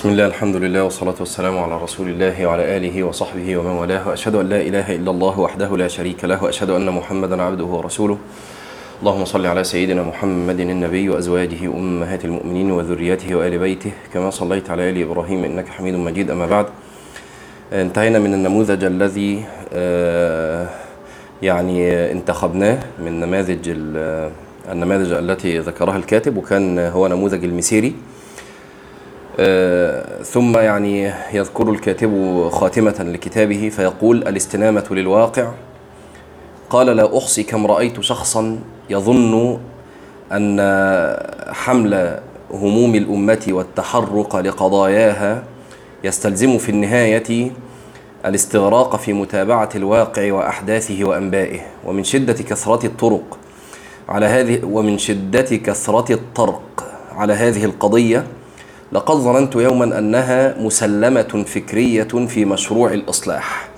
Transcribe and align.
بسم 0.00 0.08
الله 0.08 0.26
الحمد 0.26 0.56
لله 0.56 0.84
والصلاة 0.84 1.14
والسلام 1.20 1.58
على 1.58 1.82
رسول 1.82 2.08
الله 2.08 2.46
وعلى 2.46 2.76
آله 2.76 3.02
وصحبه 3.04 3.56
ومن 3.56 3.70
والاه. 3.70 4.08
وأشهد 4.08 4.34
أن 4.34 4.48
لا 4.48 4.60
إله 4.60 4.96
إلا 4.96 5.10
الله 5.10 5.40
وحده 5.40 5.76
لا 5.76 5.88
شريك 5.88 6.24
له 6.24 6.44
وأشهد 6.44 6.70
أن 6.70 6.90
محمدا 6.90 7.42
عبده 7.42 7.64
ورسوله. 7.64 8.18
اللهم 9.00 9.24
صل 9.24 9.46
على 9.46 9.64
سيدنا 9.64 10.02
محمد 10.02 10.60
النبي 10.60 11.08
وأزواجه 11.08 11.64
أمهات 11.66 12.24
المؤمنين 12.24 12.70
وذريته 12.70 13.34
وآل 13.34 13.58
بيته. 13.58 13.92
كما 14.14 14.30
صليت 14.30 14.70
على 14.70 14.90
آل 14.90 15.02
إبراهيم 15.02 15.44
إنك 15.44 15.68
حميد 15.68 15.94
مجيد 15.94 16.30
أما 16.30 16.46
بعد. 16.46 16.66
انتهينا 17.72 18.18
من 18.18 18.34
النموذج 18.34 18.84
الذي 18.84 19.44
آه، 19.72 20.66
يعني 21.42 22.12
انتخبناه 22.12 22.78
من 23.04 23.20
نماذج 23.20 23.64
ال- 23.68 24.32
النماذج 24.72 25.12
التي 25.12 25.58
ذكرها 25.58 25.96
الكاتب 25.96 26.36
وكان 26.36 26.78
هو 26.78 27.06
نموذج 27.06 27.44
المسيري. 27.44 27.94
آه، 29.42 30.22
ثم 30.22 30.58
يعني 30.58 31.12
يذكر 31.32 31.70
الكاتب 31.70 32.48
خاتمة 32.52 32.96
لكتابه 33.00 33.68
فيقول 33.68 34.16
الاستنامة 34.16 34.84
للواقع. 34.90 35.52
قال 36.70 36.86
لا 36.86 37.18
أحصي 37.18 37.42
كم 37.42 37.66
رأيت 37.66 38.00
شخصا 38.00 38.58
يظن 38.90 39.58
أن 40.32 40.60
حمل 41.52 42.20
هموم 42.50 42.94
الأمة 42.94 43.46
والتحرق 43.48 44.36
لقضاياها 44.36 45.42
يستلزم 46.04 46.58
في 46.58 46.68
النهاية 46.68 47.50
الاستغراق 48.26 48.96
في 48.96 49.12
متابعة 49.12 49.68
الواقع 49.74 50.32
وأحداثه 50.32 51.04
وأنبائه. 51.04 51.60
ومن 51.84 52.04
شدة 52.04 52.32
كثرة 52.32 52.86
الطرق 52.86 53.38
على 54.08 54.26
هذه 54.26 54.60
ومن 54.64 54.98
شدة 54.98 55.56
كثرة 55.56 56.12
الطرق 56.12 56.84
على 57.12 57.32
هذه 57.32 57.64
القضية 57.64 58.26
لقد 58.92 59.14
ظننت 59.16 59.54
يوما 59.54 59.98
أنها 59.98 60.54
مسلمة 60.58 61.44
فكرية 61.46 62.26
في 62.28 62.44
مشروع 62.44 62.92
الإصلاح. 62.92 63.68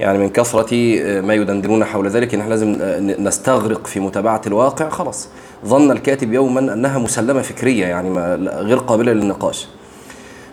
يعني 0.00 0.18
من 0.18 0.28
كثرة 0.28 0.74
ما 1.20 1.34
يدندنون 1.34 1.84
حول 1.84 2.08
ذلك 2.08 2.34
إن 2.34 2.40
إحنا 2.40 2.50
لازم 2.50 2.76
نستغرق 3.18 3.86
في 3.86 4.00
متابعة 4.00 4.42
الواقع. 4.46 4.88
خلاص 4.88 5.28
ظن 5.66 5.90
الكاتب 5.90 6.32
يوما 6.32 6.60
أنها 6.60 6.98
مسلمة 6.98 7.42
فكرية 7.42 7.86
يعني 7.86 8.18
غير 8.48 8.78
قابلة 8.78 9.12
للنقاش. 9.12 9.68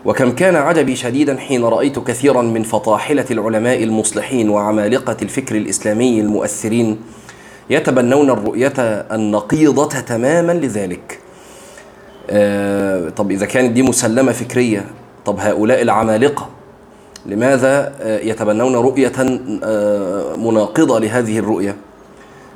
وكم 0.04 0.32
كان 0.32 0.56
عجبي 0.56 0.96
شديدا 0.96 1.36
حين 1.36 1.64
رأيت 1.64 1.98
كثيرا 1.98 2.42
من 2.42 2.62
فطاحلة 2.62 3.24
العلماء 3.30 3.82
المصلحين 3.82 4.50
وعمالقة 4.50 5.16
الفكر 5.22 5.56
الإسلامي 5.56 6.20
المؤثرين 6.20 6.98
يتبنون 7.70 8.30
الرؤية 8.30 8.74
النقيضة 9.12 10.00
تماما 10.00 10.52
لذلك. 10.52 11.18
آه، 12.30 13.08
طب 13.08 13.30
إذا 13.30 13.46
كانت 13.46 13.70
دي 13.72 13.82
مسلمة 13.82 14.32
فكرية 14.32 14.84
طب 15.26 15.40
هؤلاء 15.40 15.82
العمالقة 15.82 16.48
لماذا 17.26 17.92
آه، 18.00 18.18
يتبنون 18.18 18.76
رؤية 18.76 19.12
آه، 19.64 20.36
مناقضة 20.36 20.98
لهذه 21.00 21.38
الرؤية؟ 21.38 21.76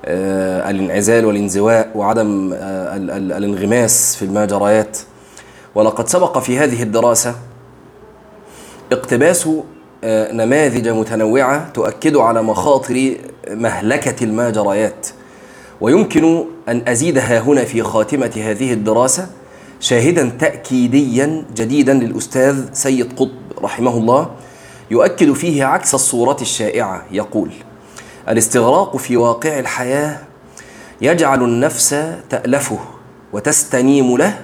آه، 0.05 0.71
الانعزال 0.71 1.25
والانزواء 1.27 1.91
وعدم 1.95 2.53
ال- 2.53 3.11
ال- 3.11 3.33
الانغماس 3.33 4.17
في 4.17 4.25
المجريات. 4.25 4.99
ولقد 5.75 6.09
سبق 6.09 6.39
في 6.39 6.59
هذه 6.59 6.83
الدراسة 6.83 7.35
اقتباس 8.93 9.49
نماذج 10.05 10.89
متنوعة 10.89 11.71
تؤكد 11.75 12.17
على 12.17 12.43
مخاطر 12.43 13.17
مهلكة 13.51 14.25
الماجريات 14.25 15.07
ويمكن 15.81 16.45
أن 16.69 16.83
أزيد 16.89 17.19
ها 17.19 17.39
هنا 17.39 17.65
في 17.65 17.83
خاتمة 17.83 18.31
هذه 18.37 18.73
الدراسة 18.73 19.27
شاهدا 19.81 20.33
تأكيديا 20.39 21.45
جديدا 21.57 21.95
للأستاذ 21.95 22.65
سيد 22.73 23.13
قطب 23.13 23.31
رحمه 23.63 23.97
الله 23.97 24.31
يؤكد 24.91 25.33
فيه 25.33 25.65
عكس 25.65 25.95
الصورة 25.95 26.37
الشائعة 26.41 27.05
يقول 27.13 27.51
الاستغراق 28.29 28.97
في 28.97 29.17
واقع 29.17 29.59
الحياة 29.59 30.19
يجعل 31.01 31.43
النفس 31.43 31.97
تألفه 32.31 32.79
وتستنيم 33.33 34.17
له 34.17 34.39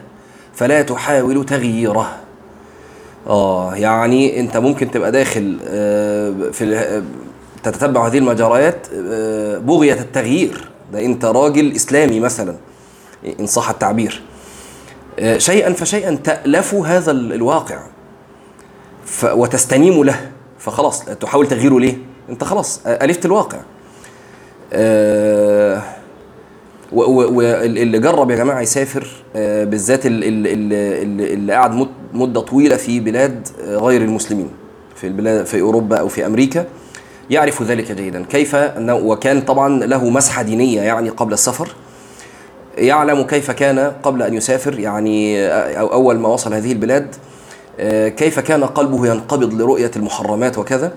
فلا 0.55 0.83
تحاول 0.83 1.47
تغييره. 1.47 2.17
آه 3.27 3.75
يعني 3.75 4.41
أنت 4.41 4.57
ممكن 4.57 4.91
تبقى 4.91 5.13
داخل 5.13 5.59
آه، 5.69 6.51
في 6.53 6.77
آه، 6.77 7.03
تتتبع 7.63 8.07
هذه 8.07 8.19
المجريات 8.19 8.87
آه، 8.95 9.59
بغية 9.59 10.01
التغيير. 10.01 10.69
ده 10.93 11.05
أنت 11.05 11.25
راجل 11.25 11.73
إسلامي 11.73 12.21
مثلا 12.21 12.57
إن 13.41 13.47
صح 13.47 13.71
التعبير. 13.71 14.23
آه، 14.23 14.26
شيئا 15.37 15.73
فشيئا 15.73 16.15
تألف 16.25 16.75
هذا 16.75 17.11
ال- 17.11 17.33
الواقع. 17.33 17.79
وتستنيم 19.25 20.05
له. 20.05 20.31
فخلاص 20.59 21.05
تحاول 21.05 21.49
تغييره 21.49 21.81
ليه؟ 21.81 21.97
أنت 22.31 22.45
خلاص 22.45 22.81
ألفت 22.87 23.25
الواقع. 23.27 23.59
آه، 24.73 25.83
واللي 26.93 27.99
جرب 27.99 28.31
يا 28.31 28.37
جماعة 28.37 28.61
يسافر 28.61 29.07
آه، 29.37 29.65
بالذات 29.65 30.07
ال- 30.07 30.25
ال- 30.25 30.47
ال- 30.47 30.73
ال- 30.73 31.33
اللي 31.33 31.53
قعد 31.53 31.75
مد- 31.75 31.89
مدة 32.13 32.41
طويلة 32.41 32.77
في 32.77 33.01
بلاد 33.01 33.49
آه، 33.65 33.77
غير 33.77 34.03
المسلمين 34.03 34.49
في 34.97 35.07
البلاد 35.07 35.47
في 35.47 35.61
أوروبا 35.61 35.97
أو 35.97 36.09
في 36.09 36.27
أمريكا 36.27 36.65
يعرف 37.31 37.63
ذلك 37.63 37.93
جيدا. 37.93 38.25
كيف؟ 38.25 38.55
انه 38.55 38.95
وكان 38.95 39.41
طبعا 39.41 39.85
له 39.85 40.11
مسحة 40.11 40.43
دينية 40.43 40.81
يعني 40.81 41.09
قبل 41.09 41.33
السفر. 41.33 41.69
يعلم 42.77 43.23
كيف 43.23 43.51
كان 43.51 43.93
قبل 44.03 44.23
أن 44.23 44.35
يسافر 44.35 44.79
يعني 44.79 45.47
آه، 45.47 45.75
أو 45.81 45.93
أول 45.93 46.19
ما 46.19 46.29
وصل 46.29 46.55
هذه 46.55 46.73
البلاد 46.73 47.15
آه، 47.81 48.09
كيف 48.09 48.41
كان 48.41 48.65
قلبه 48.65 49.07
ينقبض 49.07 49.55
لرؤية 49.55 49.91
المحرمات 49.97 50.59
وكذا. 50.59 50.93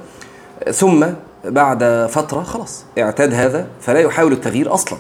آه، 0.63 0.71
ثم 0.71 1.05
بعد 1.45 2.07
فترة 2.11 2.43
خلاص 2.43 2.83
اعتاد 2.99 3.33
هذا 3.33 3.67
فلا 3.81 3.99
يحاول 3.99 4.31
التغيير 4.33 4.73
أصلا. 4.73 4.99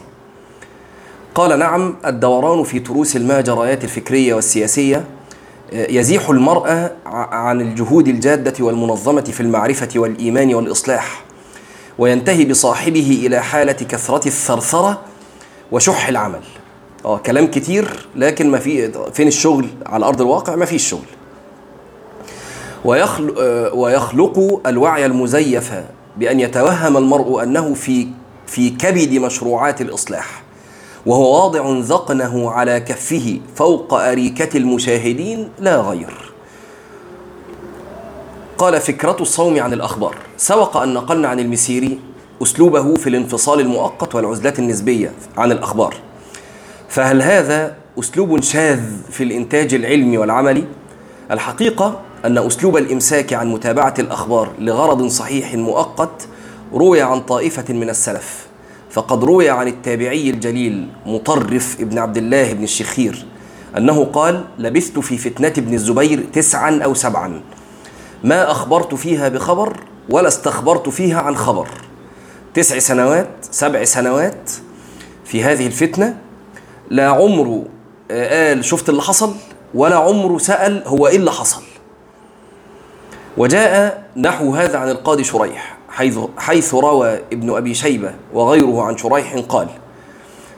قال 1.35 1.59
نعم 1.59 1.95
الدوران 2.05 2.63
في 2.63 2.79
تروس 2.79 3.15
الماجريات 3.15 3.83
الفكرية 3.83 4.33
والسياسية 4.33 5.05
يزيح 5.73 6.29
المرء 6.29 6.67
ع- 6.69 6.89
عن 7.35 7.61
الجهود 7.61 8.07
الجادة 8.07 8.65
والمنظمة 8.65 9.21
في 9.21 9.39
المعرفة 9.41 9.89
والإيمان 9.95 10.55
والإصلاح 10.55 11.23
وينتهي 11.97 12.45
بصاحبه 12.45 13.21
إلى 13.25 13.39
حالة 13.43 13.71
كثرة 13.73 14.27
الثرثرة 14.27 15.01
وشح 15.71 16.07
العمل. 16.07 16.39
آه 17.05 17.17
كلام 17.17 17.47
كتير 17.47 18.07
لكن 18.15 18.51
ما 18.51 18.59
في 18.59 18.91
فين 19.13 19.27
الشغل؟ 19.27 19.67
على 19.85 20.05
أرض 20.05 20.21
الواقع 20.21 20.55
ما 20.55 20.65
فيش 20.65 20.89
شغل. 20.89 21.05
ويخلق, 22.85 23.33
ويخلق 23.73 24.61
الوعي 24.67 25.05
المزيف 25.05 25.73
بأن 26.17 26.39
يتوهم 26.39 26.97
المرء 26.97 27.43
أنه 27.43 27.73
في 27.73 28.07
في 28.47 28.69
كبد 28.69 29.13
مشروعات 29.13 29.81
الإصلاح 29.81 30.43
وهو 31.05 31.43
واضع 31.43 31.79
ذقنه 31.79 32.51
على 32.51 32.79
كفه 32.79 33.39
فوق 33.55 33.93
أريكة 33.93 34.57
المشاهدين 34.57 35.49
لا 35.59 35.77
غير. 35.77 36.31
قال 38.57 38.81
فكرة 38.81 39.17
الصوم 39.19 39.59
عن 39.59 39.73
الأخبار. 39.73 40.15
سبق 40.37 40.77
أن 40.77 40.93
نقلنا 40.93 41.27
عن 41.27 41.39
المسيري 41.39 41.99
أسلوبه 42.43 42.95
في 42.95 43.09
الانفصال 43.09 43.59
المؤقت 43.59 44.15
والعزلات 44.15 44.59
النسبية 44.59 45.11
عن 45.37 45.51
الأخبار. 45.51 45.95
فهل 46.89 47.21
هذا 47.21 47.75
أسلوب 47.99 48.41
شاذ 48.41 48.81
في 49.11 49.23
الإنتاج 49.23 49.73
العلمي 49.73 50.17
والعملي؟ 50.17 50.63
الحقيقة 51.31 52.01
أن 52.25 52.37
أسلوب 52.37 52.77
الإمساك 52.77 53.33
عن 53.33 53.47
متابعة 53.47 53.93
الأخبار 53.99 54.51
لغرض 54.59 55.07
صحيح 55.07 55.53
مؤقت 55.53 56.27
روي 56.73 57.01
عن 57.01 57.21
طائفة 57.21 57.73
من 57.73 57.89
السلف 57.89 58.47
فقد 58.91 59.23
روي 59.23 59.49
عن 59.49 59.67
التابعي 59.67 60.29
الجليل 60.29 60.87
مطرف 61.05 61.77
ابن 61.81 61.97
عبد 61.97 62.17
الله 62.17 62.53
بن 62.53 62.63
الشخير 62.63 63.25
أنه 63.77 64.05
قال 64.05 64.45
لبثت 64.59 64.99
في 64.99 65.17
فتنة 65.17 65.53
ابن 65.57 65.73
الزبير 65.73 66.25
تسعا 66.33 66.79
أو 66.83 66.93
سبعا 66.93 67.41
ما 68.23 68.51
أخبرت 68.51 68.95
فيها 68.95 69.29
بخبر 69.29 69.79
ولا 70.09 70.27
استخبرت 70.27 70.89
فيها 70.89 71.21
عن 71.21 71.35
خبر 71.35 71.67
تسع 72.53 72.79
سنوات 72.79 73.29
سبع 73.51 73.83
سنوات 73.83 74.51
في 75.25 75.43
هذه 75.43 75.67
الفتنة 75.67 76.17
لا 76.89 77.07
عمره 77.09 77.65
آه، 78.11 78.49
قال 78.49 78.65
شفت 78.65 78.89
اللي 78.89 79.01
حصل؟ 79.01 79.33
ولا 79.73 79.95
عمره 79.95 80.37
سأل 80.37 80.83
هو 80.87 81.07
إيه 81.07 81.15
اللي 81.15 81.31
حصل؟ 81.31 81.61
وجاء 83.37 84.03
نحو 84.17 84.55
هذا 84.55 84.77
عن 84.77 84.89
القاضي 84.89 85.23
شريح 85.23 85.77
حيث, 85.89 86.19
حيث 86.37 86.73
روى 86.73 87.19
ابن 87.33 87.55
أبي 87.55 87.73
شيبة 87.73 88.13
وغيره 88.33 88.83
عن 88.83 88.97
شريح 88.97 89.35
قال 89.49 89.67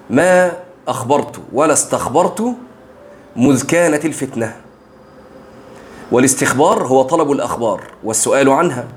ما 0.09 0.51
أخبرت 0.87 1.35
ولا 1.53 1.73
استخبرت 1.73 2.55
مذ 3.35 3.65
كانت 3.65 4.05
الفتنة. 4.05 4.55
والاستخبار 6.11 6.87
هو 6.87 7.01
طلب 7.01 7.31
الأخبار 7.31 7.81
والسؤال 8.03 8.49
عنها 8.49 8.87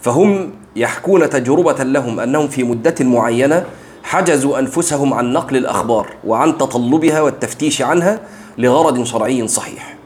فهم 0.00 0.52
يحكون 0.76 1.30
تجربة 1.30 1.84
لهم 1.84 2.20
أنهم 2.20 2.48
في 2.48 2.62
مدة 2.64 2.94
معينة 3.00 3.64
حجزوا 4.06 4.58
أنفسهم 4.58 5.14
عن 5.14 5.32
نقل 5.32 5.56
الأخبار 5.56 6.08
وعن 6.26 6.58
تطلبها 6.58 7.20
والتفتيش 7.20 7.82
عنها 7.82 8.20
لغرض 8.58 9.02
شرعي 9.02 9.48
صحيح. 9.48 9.96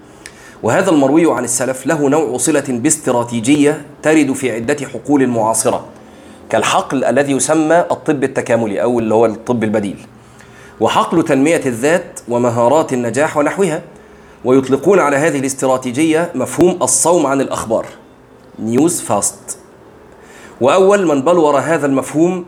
وهذا 0.62 0.91
المروي 0.91 1.35
عن 1.35 1.44
السلف 1.44 1.87
له 1.87 2.08
نوع 2.08 2.37
صلة 2.37 2.64
باستراتيجية 2.69 3.82
ترد 4.02 4.32
في 4.32 4.50
عدة 4.52 4.76
حقول 4.87 5.26
معاصرة 5.26 5.85
كالحقل 6.50 7.05
الذي 7.05 7.32
يسمى 7.32 7.79
الطب 7.91 8.25
التكاملي 8.25 8.82
أو 8.82 8.99
اللي 8.99 9.14
هو 9.14 9.26
الطب 9.26 9.64
البديل 9.64 9.97
وحقل 10.81 11.25
تنمية 11.25 11.62
الذات 11.67 12.20
ومهارات 12.29 12.93
النجاح 12.93 13.37
ونحوها 13.37 13.82
ويطلقون 14.44 14.99
على 14.99 15.17
هذه 15.17 15.38
الاستراتيجية 15.38 16.32
مفهوم 16.35 16.79
الصوم 16.82 17.26
عن 17.26 17.41
الأخبار. 17.41 17.87
News 18.58 19.00
fast 19.00 19.58
وأول 20.61 21.06
من 21.06 21.23
بلور 21.23 21.58
هذا 21.58 21.87
المفهوم 21.87 22.44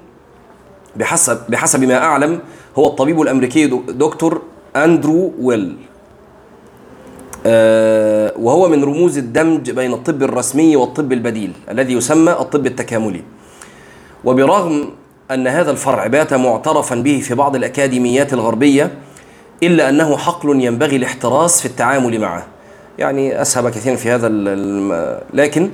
بحسب 0.96 1.38
بحسب 1.48 1.84
ما 1.84 1.98
أعلم 1.98 2.40
هو 2.78 2.86
الطبيب 2.86 3.22
الأمريكي 3.22 3.66
دكتور 3.88 4.42
أندرو 4.76 5.32
ويل. 5.40 5.76
آه، 7.46 8.32
وهو 8.38 8.68
من 8.68 8.84
رموز 8.84 9.18
الدمج 9.18 9.70
بين 9.70 9.92
الطب 9.92 10.22
الرسمي 10.22 10.76
والطب 10.76 11.12
البديل 11.12 11.52
الذي 11.70 11.92
يسمى 11.92 12.32
الطب 12.32 12.66
التكاملي. 12.66 13.22
وبرغم 14.24 14.90
أن 15.30 15.46
هذا 15.46 15.70
الفرع 15.70 16.06
بات 16.06 16.34
معترفا 16.34 16.94
به 16.94 17.20
في 17.20 17.34
بعض 17.34 17.56
الأكاديميات 17.56 18.32
الغربية 18.32 18.90
إلا 19.62 19.88
أنه 19.88 20.16
حقل 20.16 20.60
ينبغي 20.60 20.96
الاحتراس 20.96 21.60
في 21.60 21.66
التعامل 21.66 22.20
معه. 22.20 22.46
يعني 22.98 23.42
أسهب 23.42 23.68
كثيرا 23.68 23.96
في 23.96 24.10
هذا 24.10 24.28
لكن 25.34 25.70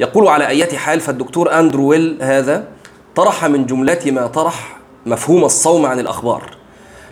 يقول 0.00 0.28
على 0.28 0.46
أي 0.46 0.66
حال 0.66 1.00
فالدكتور 1.00 1.58
أندرو 1.58 1.86
ويل 1.86 2.18
هذا 2.20 2.64
طرح 3.14 3.44
من 3.44 3.66
جملة 3.66 4.00
ما 4.06 4.26
طرح 4.26 4.76
مفهوم 5.06 5.44
الصوم 5.44 5.86
عن 5.86 6.00
الأخبار. 6.00 6.42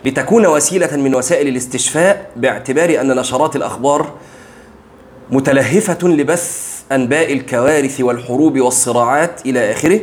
لتكون 0.05 0.45
وسيلة 0.45 0.97
من 0.97 1.15
وسائل 1.15 1.47
الاستشفاء 1.47 2.31
باعتبار 2.35 3.01
أن 3.01 3.15
نشرات 3.15 3.55
الأخبار 3.55 4.13
متلهفة 5.31 6.07
لبث 6.07 6.81
أنباء 6.91 7.33
الكوارث 7.33 8.01
والحروب 8.01 8.59
والصراعات 8.59 9.45
إلى 9.45 9.71
آخره 9.71 9.99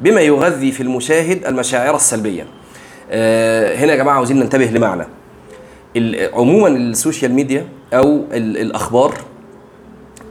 بما 0.00 0.20
يغذي 0.20 0.72
في 0.72 0.82
المشاهد 0.82 1.46
المشاعر 1.46 1.96
السلبية. 1.96 2.46
آه، 3.10 3.76
هنا 3.76 3.92
يا 3.92 3.96
جماعة 3.96 4.14
عاوزين 4.14 4.38
ننتبه 4.38 4.64
لمعنى. 4.64 5.06
عموما 6.32 6.68
السوشيال 6.68 7.32
ميديا 7.32 7.68
أو 7.92 8.24
الأخبار 8.32 9.14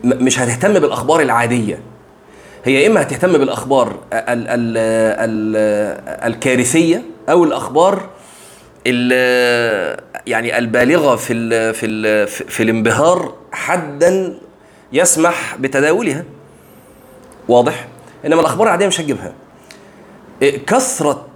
مش 0.04 0.40
هتهتم 0.40 0.74
بالأخبار 0.74 1.22
العادية. 1.22 1.80
هي 2.68 2.88
إما 2.88 3.02
هتهتم 3.02 3.32
بالأخبار 3.38 3.88
ال 4.14 4.48
ال 4.48 4.78
ال 4.78 5.56
الكارثية 6.34 7.04
أو 7.30 7.44
الأخبار 7.44 8.10
يعني 10.28 10.58
البالغة 10.58 11.16
في 11.16 11.34
ال 11.34 11.74
في 11.74 11.86
ال 11.86 12.28
في 12.28 12.64
الانبهار 12.64 13.34
حدا 13.52 14.40
يسمح 14.94 15.56
بتداولها. 15.60 16.24
واضح؟ 17.48 17.88
إنما 18.26 18.42
الأخبار 18.42 18.68
العادية 18.68 18.88
مش 18.88 19.02
هتجيبها. 19.02 19.34
كثرة 20.42 21.28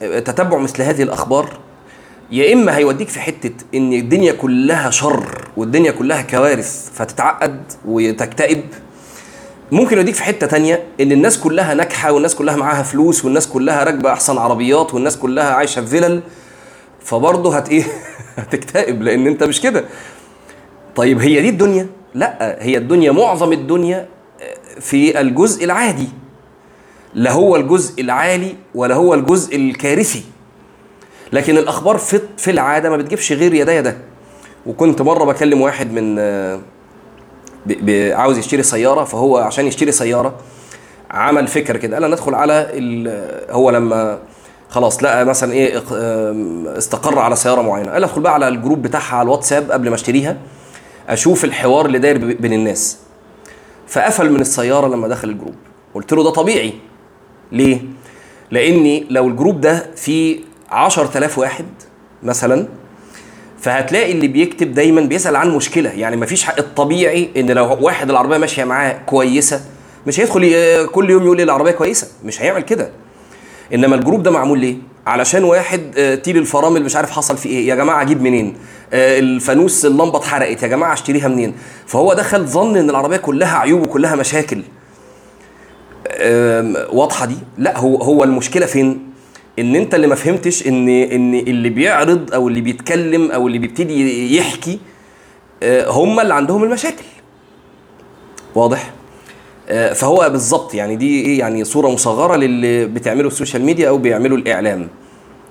تتبع 0.00 0.58
مثل 0.58 0.82
هذه 0.82 1.02
الأخبار 1.02 1.58
يا 2.30 2.52
إما 2.52 2.76
هيوديك 2.76 3.08
في 3.08 3.20
حتة 3.20 3.52
إن 3.74 3.92
الدنيا 3.92 4.32
كلها 4.32 4.90
شر 4.90 5.48
والدنيا 5.56 5.90
كلها 5.90 6.22
كوارث 6.22 6.90
فتتعقد 6.94 7.60
وتكتئب 7.84 8.64
ممكن 9.72 9.96
يوديك 9.96 10.14
في 10.14 10.22
حتة 10.22 10.46
تانية 10.46 10.84
إن 11.00 11.12
الناس 11.12 11.38
كلها 11.38 11.74
ناجحة 11.74 12.12
والناس 12.12 12.34
كلها 12.34 12.56
معاها 12.56 12.82
فلوس 12.82 13.24
والناس 13.24 13.48
كلها 13.48 13.84
راكبة 13.84 14.12
أحسن 14.12 14.38
عربيات 14.38 14.94
والناس 14.94 15.16
كلها 15.16 15.52
عايشة 15.52 15.80
في 15.80 15.86
فيلل 15.86 16.22
فبرضه 17.00 17.56
هت 17.56 17.68
إيه؟ 17.68 17.84
هتكتئب 18.38 19.02
لأن 19.02 19.26
أنت 19.26 19.42
مش 19.42 19.60
كده. 19.60 19.84
طيب 20.96 21.18
هي 21.20 21.40
دي 21.40 21.48
الدنيا؟ 21.48 21.86
لأ 22.14 22.56
هي 22.60 22.76
الدنيا 22.76 23.12
معظم 23.12 23.52
الدنيا 23.52 24.08
آه، 24.40 24.80
في 24.80 25.20
الجزء 25.20 25.64
العادي. 25.64 26.08
لا 27.14 27.32
هو 27.32 27.56
الجزء 27.56 28.02
العالي 28.02 28.54
ولا 28.74 28.94
هو 28.94 29.14
الجزء 29.14 29.56
الكارثي. 29.56 30.22
لكن 31.32 31.58
الأخبار 31.58 31.98
في 31.98 32.20
في 32.36 32.50
العادة 32.50 32.90
ما 32.90 32.96
بتجيبش 32.96 33.32
غير 33.32 33.54
يدا 33.54 33.74
يدا 33.74 33.98
وكنت 34.66 35.02
مرة 35.02 35.24
بكلم 35.24 35.60
واحد 35.60 35.92
من 35.92 36.16
آه، 36.18 36.60
عاوز 38.14 38.38
يشتري 38.38 38.62
سيارة 38.62 39.04
فهو 39.04 39.36
عشان 39.38 39.66
يشتري 39.66 39.92
سيارة 39.92 40.34
عمل 41.10 41.46
فكر 41.48 41.76
كده 41.76 41.96
قال 41.96 42.10
ندخل 42.10 42.34
على 42.34 42.66
هو 43.50 43.70
لما 43.70 44.18
خلاص 44.68 45.02
لقى 45.02 45.24
مثلا 45.24 45.52
إيه 45.52 45.82
استقر 46.78 47.18
على 47.18 47.36
سيارة 47.36 47.62
معينة 47.62 47.92
قال 47.92 48.04
ادخل 48.04 48.20
بقى 48.20 48.34
على 48.34 48.48
ال 48.48 48.54
group 48.54 48.82
بتاعها 48.82 49.16
على 49.16 49.22
الواتساب 49.26 49.70
قبل 49.72 49.88
ما 49.88 49.94
اشتريها 49.94 50.36
أشوف 51.08 51.44
الحوار 51.44 51.86
اللي 51.86 51.98
داير 51.98 52.18
بين 52.40 52.52
الناس. 52.52 52.98
فقفل 53.88 54.30
من 54.32 54.40
السيارة 54.40 54.88
لما 54.88 55.08
دخل 55.08 55.28
ال 55.28 55.32
group. 55.32 55.54
قلت 55.94 56.12
له 56.12 56.24
ده 56.24 56.30
طبيعي. 56.30 56.72
ليه؟ 57.52 57.80
لأني 58.50 59.06
لو 59.10 59.28
ال 59.28 59.33
group 59.33 59.60
ده 59.60 59.86
فيه 59.96 60.40
10000 60.70 61.38
واحد 61.38 61.64
مثلا 62.22 62.66
فهتلاقي 63.60 64.12
اللي 64.12 64.28
بيكتب 64.28 64.74
دايما 64.74 65.00
بيسأل 65.00 65.36
عن 65.36 65.50
مشكلة. 65.50 65.90
يعني 65.90 66.16
مفيش 66.16 66.44
حق 66.44 66.58
الطبيعي 66.58 67.28
إن 67.36 67.50
لو 67.50 67.76
واحد 67.80 68.10
العربية 68.10 68.36
ماشية 68.38 68.64
معاه 68.64 68.92
كويسة 69.06 69.60
مش 70.06 70.20
هيدخل 70.20 70.40
كل 70.92 71.10
يوم 71.10 71.22
يقول 71.24 71.36
لي 71.36 71.42
العربية 71.42 71.70
كويسة. 71.70 72.08
مش 72.24 72.42
هيعمل 72.42 72.62
كده. 72.62 72.90
إنما 73.74 73.96
الجروب 73.96 74.22
ده 74.22 74.30
معمول 74.30 74.58
ليه؟ 74.58 74.76
علشان 75.06 75.44
واحد 75.44 75.80
آه، 75.98 76.14
تيل 76.14 76.36
الفرامل 76.36 76.84
مش 76.84 76.96
عارف 76.96 77.10
حصل 77.10 77.36
فيه 77.36 77.50
إيه. 77.50 77.68
يا 77.68 77.74
جماعة 77.74 78.02
أجيب 78.02 78.22
منين؟ 78.22 78.56
آه، 78.92 79.18
الفانوس 79.18 79.86
اللمبة 79.86 80.18
اتحرقت. 80.18 80.62
يا 80.62 80.68
جماعة 80.68 80.92
أشتريها 80.92 81.28
منين؟ 81.28 81.54
فهو 81.86 82.14
دخل 82.14 82.46
ظن 82.46 82.76
إن 82.76 82.90
العربية 82.90 83.16
كلها 83.16 83.58
عيوب 83.58 83.82
وكلها 83.86 84.14
مشاكل. 84.14 84.62
واضحة 86.92 87.26
دي؟ 87.26 87.36
لا 87.58 87.78
هو 87.78 87.96
هو 87.96 88.24
المشكلة 88.24 88.66
فين؟ 88.66 89.09
إن 89.58 89.76
أنت 89.76 89.94
اللي 89.94 90.06
ما 90.06 90.14
فهمتش 90.14 90.66
ان 90.66 90.88
إن 90.88 91.34
اللي 91.34 91.68
بيعرض 91.68 92.34
أو 92.34 92.48
اللي 92.48 92.60
بيتكلم 92.60 93.30
أو 93.30 93.46
اللي 93.46 93.58
بيبتدي 93.58 94.36
يحكي 94.36 94.78
آه، 95.62 95.90
هم 95.90 96.20
اللي 96.20 96.34
عندهم 96.34 96.64
المشاكل. 96.64 97.04
واضح؟ 98.54 98.90
آه، 99.68 99.92
فهو 99.92 100.28
بالظبط 100.30 100.74
يعني 100.74 100.96
دي 100.96 101.24
إيه 101.24 101.38
يعني 101.38 101.64
صورة 101.64 101.88
مصغرة 101.88 102.36
للي 102.36 102.84
بتعمله 102.86 103.28
ال 103.28 103.33
social 103.33 103.64
media 103.64 103.88
أو 103.88 103.98
بيعملوا 103.98 104.36
الإعلام. 104.38 104.88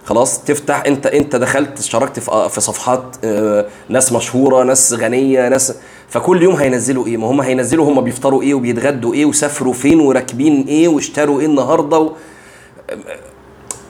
خلاص؟ 0.06 0.44
تفتح 0.44 0.84
انت 0.88 1.08
أنت 1.08 1.36
دخلت 1.36 1.80
اشتركت 1.80 2.20
في 2.20 2.32
آه، 2.32 2.48
صفحات 2.48 3.26
ناس 3.90 4.14
مشهورة 4.14 4.64
ناس 4.64 4.94
غنية 4.94 5.50
ناس 5.50 5.74
فكل 6.10 6.44
يوم 6.44 6.56
هينزلوا 6.56 7.08
إيه؟ 7.08 7.18
ما 7.18 7.28
هم 7.28 7.42
هينزلوا 7.42 7.90
هم 7.90 8.02
بيفطروا 8.02 8.42
إيه؟ 8.42 8.54
وبيتغدوا 8.54 9.14
إيه؟ 9.14 9.26
وسافروا 9.26 9.74
فين؟ 9.74 10.00
وراكبين 10.00 10.66
إيه؟ 10.68 10.88
واشتروا 10.88 11.40
إيه 11.40 11.46
النهارده؟ 11.46 12.00
و... 12.00 12.12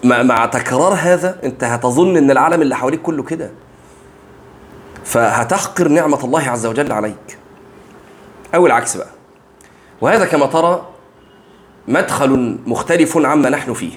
مع 0.04 0.46
تكرار 0.46 0.94
هذا 0.94 1.40
انت 1.44 1.64
هتظن 1.64 2.18
ان 2.18 2.32
العالم 2.32 2.62
اللي 2.62 2.76
حواليك 2.76 3.02
كله 3.02 3.24
كده. 3.24 3.52
فهتحقر 5.04 5.88
نعمة 5.88 6.24
الله 6.24 6.50
عز 6.50 6.66
وجل 6.66 6.92
عليك. 6.92 7.38
أو 8.56 8.68
العكس 8.68 8.98
بقى. 8.98 9.10
وهذا 10.02 10.26
كما 10.26 10.46
ترى 10.46 10.86
مدخل 11.88 12.58
مختلف 12.66 13.18
عما 13.18 13.50
نحن 13.50 13.74
فيه. 13.74 13.92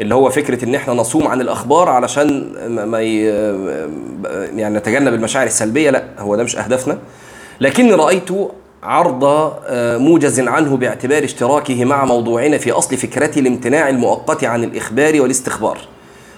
اللي 0.00 0.14
هو 0.14 0.30
فكرة 0.30 0.64
إن 0.64 0.74
إحنا 0.74 0.94
نصوم 0.94 1.28
عن 1.28 1.40
الأخبار 1.40 1.88
علشان 1.88 2.52
ما 2.84 3.00
يعني 4.60 4.78
نتجنب 4.78 5.14
المشاعر 5.14 5.46
السلبية. 5.46 5.90
لا 5.90 6.04
هو 6.18 6.36
ده 6.36 6.42
مش 6.44 6.56
أهدافنا. 6.56 6.98
لكني 7.60 7.92
رأيت 7.92 8.30
عرض 8.82 9.24
آه، 9.24 9.98
موجز 9.98 10.40
عنه 10.40 10.76
باعتبار 10.76 11.24
اشتراكه 11.24 11.84
مع 11.84 12.04
موضوعنا 12.04 12.58
في 12.58 12.72
أصل 12.72 12.96
فكرة 12.96 13.38
الامتناع 13.38 13.88
المؤقت 13.88 14.44
عن 14.44 14.64
الإخبار 14.64 15.20
والاستخبار 15.20 15.78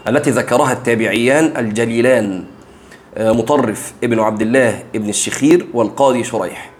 التي 0.09 0.31
ذكرها 0.31 0.73
التابعيان 0.73 1.53
الجليلان 1.57 2.45
آه، 3.17 3.33
مطرف 3.33 3.93
ابن 4.05 4.21
عبد 4.21 4.43
الله 4.43 4.83
ابن 4.95 5.09
الشخير 5.09 5.67
والقاضي 5.75 6.25
شريح. 6.25 6.71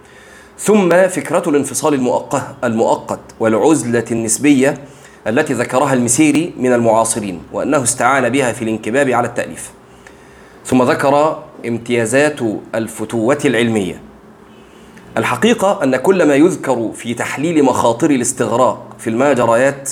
ثم 0.59 1.07
فكرة 1.07 1.49
الانفصال 1.49 1.93
المؤقت, 1.93 2.43
المؤقت 2.63 3.19
والعزلة 3.39 4.05
النسبية 4.11 4.77
التي 5.27 5.53
ذكرها 5.53 5.93
المسيري 5.93 6.53
من 6.57 6.73
المعاصرين 6.73 7.41
وأنه 7.53 7.83
استعان 7.83 8.29
بها 8.29 8.51
في 8.51 8.61
الانكباب 8.61 9.09
على 9.09 9.27
التأليف. 9.27 9.71
ثم 10.65 10.83
ذكر 10.83 11.43
امتيازات 11.67 12.39
الفتوة 12.75 13.39
العلمية. 13.45 14.10
الحقيقة 15.17 15.83
أن 15.83 15.95
كل 15.95 16.27
ما 16.27 16.35
يذكر 16.35 16.91
في 16.95 17.13
تحليل 17.13 17.63
مخاطر 17.63 18.09
الاستغراق 18.09 18.95
في 18.99 19.09
المجريات 19.09 19.89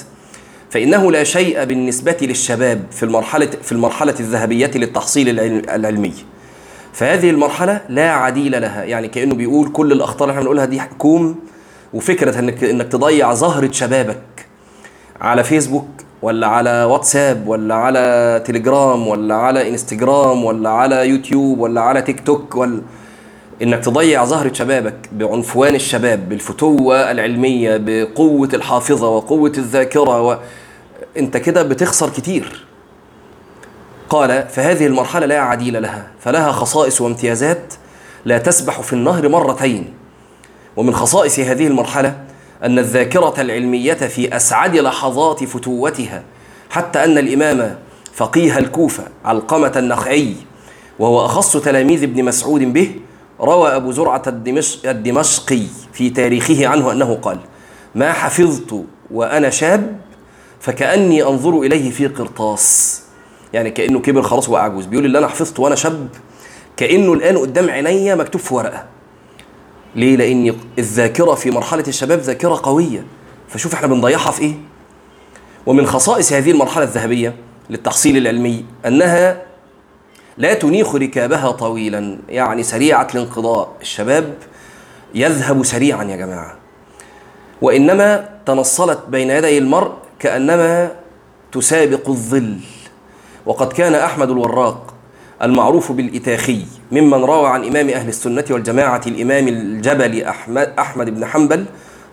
فإنه 0.70 1.12
لا 1.12 1.24
شيء 1.24 1.64
بالنسبة 1.64 2.18
للشباب 2.22 2.84
في 2.92 3.04
المرحلة 3.04 3.50
في 3.64 3.72
المرحلة 3.72 4.16
الذهبية 4.20 4.72
للتحصيل 4.76 5.40
العلمي. 5.70 6.14
فهذه 6.94 7.30
المرحلة 7.30 7.82
لا 7.90 8.12
عديل 8.12 8.62
لها 8.62 8.84
يعني 8.84 9.08
كأنه 9.08 9.36
بيقول 9.36 9.70
كل 9.72 9.92
الأخطار 9.92 10.22
اللي 10.24 10.32
إحنا 10.32 10.42
بنقولها 10.42 10.66
دي 10.66 10.82
حكوم 10.82 11.36
وفكرة 11.94 12.40
إنك 12.40 12.64
إنك 12.64 12.88
تضيع 12.88 13.34
زهره 13.34 13.72
شبابك 13.72 14.46
على 15.22 15.44
فيسبوك 15.44 15.88
ولا 16.22 16.48
على 16.48 16.84
واتساب 16.84 17.48
ولا 17.48 17.76
على 17.76 18.44
تليجرام 18.46 19.08
ولا 19.08 19.36
على 19.36 19.70
انستجرام 19.70 20.46
ولا 20.46 20.70
على 20.70 21.10
يوتيوب 21.10 21.60
ولا 21.60 21.82
على 21.82 22.02
تيك 22.02 22.20
توك 22.20 22.56
ولا 22.56 22.82
إنك 23.62 23.84
تضيع 23.86 24.26
زهرة 24.26 24.54
شبابك 24.54 25.10
بعنفوان 25.12 25.76
الشباب 25.76 26.30
بالفتوة 26.30 27.12
العلمية 27.12 27.78
بقوة 27.78 28.50
الحافظة 28.54 29.10
وقوة 29.10 29.52
الذاكرة 29.58 30.22
و... 30.22 30.38
أنت 31.18 31.38
كده 31.38 31.64
بتخسر 31.64 32.10
كتير. 32.10 32.66
قال 34.10 34.48
فهذه 34.50 34.86
المرحلة 34.86 35.26
لا 35.26 35.40
عديل 35.40 35.82
لها 35.82 36.08
فلها 36.20 36.52
خصائص 36.52 37.02
وامتيازات 37.02 37.74
لا 38.26 38.38
تسبح 38.38 38.82
في 38.82 38.94
النهر 38.94 39.30
مرتين. 39.30 39.94
ومن 40.78 40.94
خصائص 40.96 41.40
هذه 41.40 41.68
المرحلة 41.68 42.18
أن 42.64 42.80
الذاكرة 42.80 43.34
العلمية 43.42 43.94
في 43.94 44.36
أسعد 44.36 44.76
لحظات 44.76 45.44
فتوتها 45.44 46.24
حتى 46.70 47.04
أن 47.04 47.18
الإمام 47.18 47.78
فقيه 48.14 48.58
الكوفة 48.58 49.04
علقمة 49.26 49.72
النخعي 49.76 50.34
وهو 51.00 51.26
أخص 51.26 51.58
تلاميذ 51.58 52.04
ابن 52.04 52.26
مسعود 52.26 52.74
به 52.74 52.96
روى 53.42 53.76
أبو 53.76 53.92
زرعة 53.92 54.24
الدمش 54.28 54.80
الدمشقي 54.86 55.64
في 55.94 56.10
تاريخه 56.10 56.68
عنه 56.68 56.92
أنه 56.92 57.16
قال 57.16 57.40
ما 57.96 58.14
حفظت 58.14 58.86
وأنا 59.12 59.50
شاب 59.50 60.00
فكأني 60.60 61.24
أنظر 61.24 61.60
إليه 61.60 61.92
في 61.92 62.08
قرطاس 62.08 63.02
يعني 63.54 63.72
كأنه 63.72 64.00
كبر 64.00 64.22
خلاص 64.22 64.50
وأعجوز 64.50 64.86
بيقول 64.86 65.06
اللي 65.06 65.18
أنا 65.18 65.28
حفظته 65.28 65.64
وأنا 65.64 65.76
شاب 65.76 66.08
كأنه 66.78 67.14
الآن 67.14 67.38
قدام 67.38 67.70
عينيا 67.70 68.16
مكتوب 68.16 68.42
في 68.42 68.54
ورقة 68.54 68.86
ليه؟ 69.96 70.16
لأن 70.16 70.56
الذاكرة 70.80 71.34
في 71.34 71.52
مرحلة 71.52 71.84
الشباب 71.88 72.20
ذاكرة 72.20 72.60
قوية 72.64 73.06
فشوف 73.50 73.74
إحنا 73.74 73.88
بنضيعها 73.88 74.32
في 74.32 74.42
إيه؟ 74.42 74.54
ومن 75.66 75.86
خصائص 75.88 76.34
هذه 76.34 76.52
المرحلة 76.52 76.84
الذهبية 76.84 77.36
للتحصيل 77.70 78.18
العلمي 78.18 78.66
أنها 78.86 79.42
لا 80.40 80.54
تنيخ 80.54 80.96
ركابها 80.96 81.52
طويلا 81.52 82.18
يعني 82.30 82.64
سريعة 82.64 83.08
الانقضاء. 83.16 83.72
الشباب 83.82 84.34
يذهب 85.16 85.64
سريعا 85.64 86.04
يا 86.04 86.16
جماعة. 86.16 86.56
وإنما 87.62 88.30
تنصلت 88.46 89.00
بين 89.10 89.30
يدي 89.30 89.58
المرء 89.58 89.92
كأنما 90.20 90.92
تسابق 91.52 92.10
الظل. 92.10 92.58
وقد 93.46 93.74
كان 93.74 93.96
أحمد 93.96 94.30
الوراق 94.30 94.94
المعروف 95.42 95.92
بالإتاخي 95.92 96.66
ممن 96.92 97.24
روى 97.24 97.48
عن 97.48 97.66
إمام 97.66 97.90
أهل 97.90 98.08
السنة 98.08 98.46
والجماعة 98.50 99.02
الإمام 99.08 99.48
الجبل 99.48 100.24
أحمد, 100.24 100.74
أحمد 100.80 101.10
بن 101.10 101.26
حنبل 101.26 101.66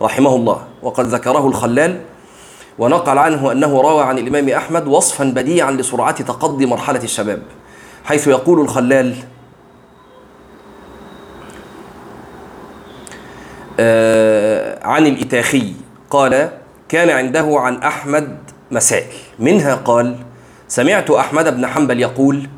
رحمه 0.02 0.37
الله. 0.37 0.64
وقد 0.83 1.06
ذكره 1.06 1.47
الخلال 1.47 2.00
ونقل 2.78 3.18
عنه 3.18 3.52
أنه 3.52 3.80
روى 3.80 4.02
عن 4.04 4.18
الإمام 4.18 4.49
أحمد 4.49 4.87
وصفا 4.87 5.25
بديعا 5.25 5.71
لسرعة 5.71 6.23
تقضي 6.23 6.66
مرحلة 6.66 7.02
الشباب. 7.02 7.42
حيث 8.07 8.29
يقول 8.29 8.61
الخلال. 8.61 9.15
آه 13.81 14.87
عن 14.87 15.07
الإتاخي 15.07 15.73
قال 16.11 16.51
كان 16.89 17.11
عنده 17.11 17.55
عن 17.61 17.77
أحمد 17.77 18.39
مسائل. 18.71 19.13
منها 19.39 19.75
قال 19.75 20.17
سمعت 20.69 21.11
أحمد 21.11 21.57
بن 21.57 21.67
حنبل 21.67 22.01
يقول 22.01 22.49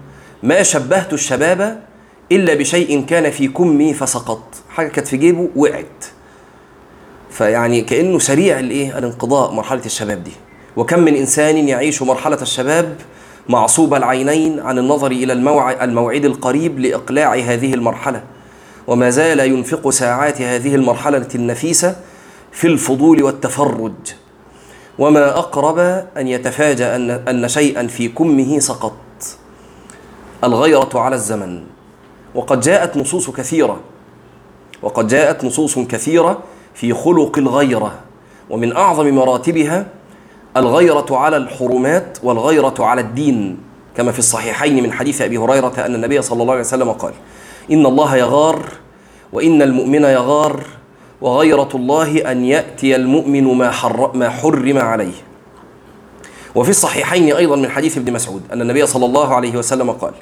ما 0.43 0.63
شبهت 0.63 1.13
الشباب 1.13 1.83
إلا 2.33 2.55
بشيء 2.55 3.05
كان 3.05 3.31
في 3.31 3.49
كمي 3.49 3.95
فسقط. 3.95 4.43
حاجة 4.71 4.89
كانت 4.89 5.09
في 5.09 5.17
جيبه 5.17 5.49
وقعت. 5.57 6.05
فيعني 7.31 7.81
كأنه 7.81 8.19
سريع 8.19 8.59
الإيه 8.59 8.99
الانقضاء 8.99 9.53
مرحلة 9.53 9.85
الشباب 9.87 10.25
دي. 10.25 10.33
وكم 10.77 11.01
من 11.01 11.15
إنسان 11.15 11.69
يعيش 11.69 12.03
مرحلة 12.03 12.43
الشباب 12.43 12.97
معصوب 13.49 13.95
العينين 13.95 14.61
عن 14.61 14.79
النظر 14.79 15.11
إلى 15.11 15.33
الموعد, 15.83 16.25
القريب 16.25 16.79
لإقلاع 16.79 17.35
هذه 17.35 17.75
المرحلة. 17.75 18.23
وما 18.87 19.11
زال 19.11 19.41
ينفق 19.41 19.91
ساعات 19.91 20.43
هذه 20.43 20.75
المرحلة 20.75 21.29
النفيسة 21.35 21.97
في 22.53 22.67
الفضول 22.67 23.23
والتفرج. 23.23 23.93
وما 24.99 25.39
أقرب 25.39 25.79
أن 26.17 26.29
يتفاجأ 26.29 26.97
أن 27.31 27.49
شيئا 27.49 27.87
في 27.87 28.09
كمه 28.09 28.59
سقط. 28.59 28.97
الغيرة 30.45 30.91
على 30.95 31.17
الزمن. 31.17 31.63
وقد 32.35 32.61
جاءت 32.61 32.97
نصوص 32.97 33.31
كثيرة. 33.31 33.81
وقد 34.83 35.07
جاءت 35.07 35.45
نصوص 35.45 35.79
كثيرة 35.79 36.39
في 36.75 36.95
خلق 36.95 37.39
الغيرة. 37.39 37.99
ومن 38.51 38.77
أعظم 38.77 39.11
مراتبها 39.11 39.87
الغيرة 40.59 41.07
على 41.11 41.37
الحرمات 41.37 42.19
والغيرة 42.23 42.75
على 42.79 43.01
الدين 43.01 43.59
كما 43.97 44.13
في 44.13 44.19
الصحيحين 44.19 44.83
من 44.83 44.93
حديث 44.93 45.23
أبي 45.23 45.39
هريرة 45.39 45.73
أن 45.79 45.95
النبي 45.95 46.23
صلى 46.23 46.43
الله 46.43 46.53
عليه 46.53 46.63
وسلم 46.63 46.93
قال 46.93 47.13
إن 47.71 47.87
الله 47.87 48.17
يغار 48.17 48.63
وإن 49.33 49.63
المؤمن 49.63 50.03
يغار 50.03 50.63
وغيرة 51.21 51.69
الله 51.75 52.33
أن 52.33 52.45
يأتي 52.45 52.97
المؤمن 52.97 53.45
ما, 53.45 53.71
حر 53.71 54.11
ما 54.15 54.29
حرم 54.29 54.79
عليه. 54.79 55.15
وفي 56.55 56.71
الصحيحين 56.71 57.33
أيضا 57.37 57.57
من 57.57 57.69
حديث 57.71 57.99
ابن 57.99 58.13
مسعود 58.13 58.43
أن 58.53 58.63
النبي 58.63 58.87
صلى 58.87 59.07
الله 59.07 59.35
عليه 59.35 59.57
وسلم 59.57 59.91
قال 59.91 60.13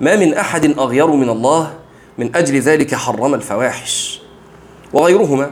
ما 0.00 0.16
من 0.16 0.34
أحد 0.34 0.78
أغير 0.78 1.06
من 1.06 1.28
الله 1.28 1.70
من 2.18 2.36
أجل 2.36 2.60
ذلك 2.60 2.94
حرم 2.94 3.34
الفواحش. 3.34 4.20
وغيرهما. 4.92 5.50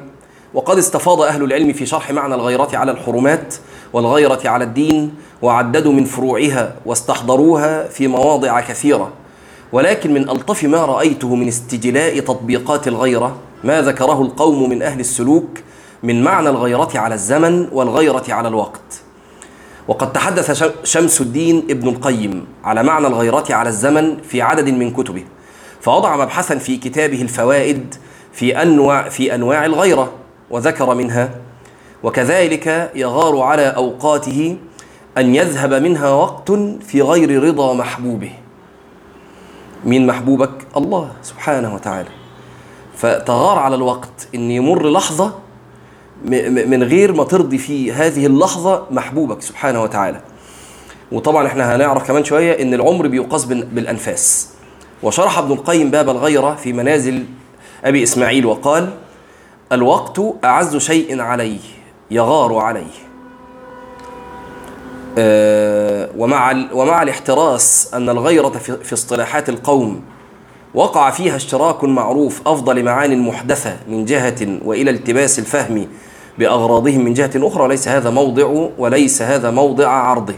وقد 0.55 0.79
استفاض 0.79 1.21
أهل 1.21 1.45
العلم 1.45 1.73
في 1.73 1.87
شرح 1.87 2.11
معنى 2.11 2.35
الغيرة 2.35 2.69
على 2.73 2.93
الحرمات 2.93 3.55
والغيرة 3.97 4.41
على 4.45 4.65
الدين 4.65 5.15
وعددوا 5.43 5.93
من 5.93 6.05
فروعها 6.05 6.75
واستحضروها 6.87 7.89
في 7.89 8.09
مواضع 8.09 8.61
كثيرة. 8.61 9.13
ولكن 9.73 10.15
من 10.15 10.29
ألطف 10.29 10.65
ما 10.65 10.85
رأيته 10.85 11.35
من 11.35 11.49
استجلاء 11.49 12.21
تطبيقات 12.21 12.89
الغيرة 12.89 13.37
ما 13.65 13.83
ذكره 13.83 14.23
القوم 14.23 14.71
من 14.71 14.83
أهل 14.83 15.01
السلوك 15.01 15.49
من 16.03 16.25
معنى 16.25 16.49
الغيرة 16.49 16.89
على 16.95 17.15
الزمن 17.15 17.69
والغيرة 17.73 18.25
على 18.29 18.49
الوقت. 18.49 19.03
وقد 19.89 20.13
تحدث 20.13 20.63
شمس 20.85 21.21
الدين 21.21 21.67
ابن 21.71 21.89
القيم 21.89 22.47
على 22.65 22.83
معنى 22.83 23.07
الغيرة 23.07 23.45
على 23.51 23.69
الزمن 23.69 24.17
في 24.23 24.43
عدد 24.43 24.69
من 24.69 24.91
كتبه 24.91 25.25
فوضع 25.81 26.17
مبحثا 26.17 26.59
في 26.59 26.77
كتابه 26.77 27.23
الفوائد 27.23 27.95
في 28.33 28.63
أنواع 28.63 29.09
في 29.09 29.35
أنواع 29.35 29.65
الغيرة 29.65 30.13
وذكر 30.51 30.95
منها 30.95 31.46
وكذلك 32.07 32.93
يغار 32.95 33.41
على 33.41 33.63
أوقاته 33.63 34.57
أن 35.19 35.35
يذهب 35.35 35.75
منها 35.75 36.11
وقت 36.11 36.53
في 36.87 37.03
غير 37.03 37.43
رضا 37.43 37.75
محبوبه. 37.75 38.33
مين 39.85 40.07
محبوبك؟ 40.07 40.51
الله 40.77 41.11
سبحانه 41.23 41.75
وتعالى. 41.75 42.09
فتغار 42.97 43.59
على 43.59 43.75
الوقت 43.75 44.29
أن 44.35 44.51
يمر 44.51 44.91
لحظة 44.91 45.33
من 46.67 46.83
غير 46.83 47.13
ما 47.13 47.25
ترضي 47.25 47.59
في 47.59 47.93
هذه 47.93 48.27
اللحظة 48.27 48.87
محبوبك 48.91 49.43
سبحانه 49.43 49.83
وتعالى. 49.83 50.21
وطبعا 51.13 51.47
إحنا 51.47 51.77
هنعرف 51.77 52.07
كمان 52.07 52.25
شوية 52.25 52.63
إن 52.63 52.75
العمر 52.75 53.07
بيقاس 53.07 53.45
بالأنفاس. 53.45 54.49
وشرح 55.03 55.39
ابن 55.39 55.53
القيم 55.53 55.91
باب 55.91 56.09
الغيرة 56.09 56.55
في 56.55 56.73
منازل 56.73 57.25
أبي 57.85 58.03
إسماعيل 58.03 58.47
وقال 58.47 58.91
الوقت 59.73 60.21
أعز 60.45 60.77
شيء 60.77 61.21
عليه. 61.21 61.76
يغار 62.11 62.55
عليه. 62.57 63.07
ومع 66.17 66.67
ومع 66.73 67.03
الاحتراس 67.03 67.95
أن 67.95 68.09
الغيرة 68.09 68.49
في 68.83 68.93
اصطلاحات 68.93 69.49
القوم 69.49 70.03
وقع 70.75 71.11
فيها 71.11 71.37
اشتراك 71.37 71.85
معروف 71.85 72.41
أفضل 72.47 72.85
معان 72.85 73.19
محدثة 73.19 73.77
من 73.89 74.05
جهة 74.05 74.59
وإلى 74.65 74.91
التباس 74.91 75.39
الفهم 75.39 75.87
بأغراضهم 76.39 77.05
من 77.05 77.15
جهة 77.15 77.31
أخرى 77.37 77.63
وليس 77.63 77.89
هذا 77.89 78.11
موضع 78.11 78.69
وليس 78.79 79.23
هذا 79.23 79.51
موضع 79.51 79.89
عرضه. 79.89 80.35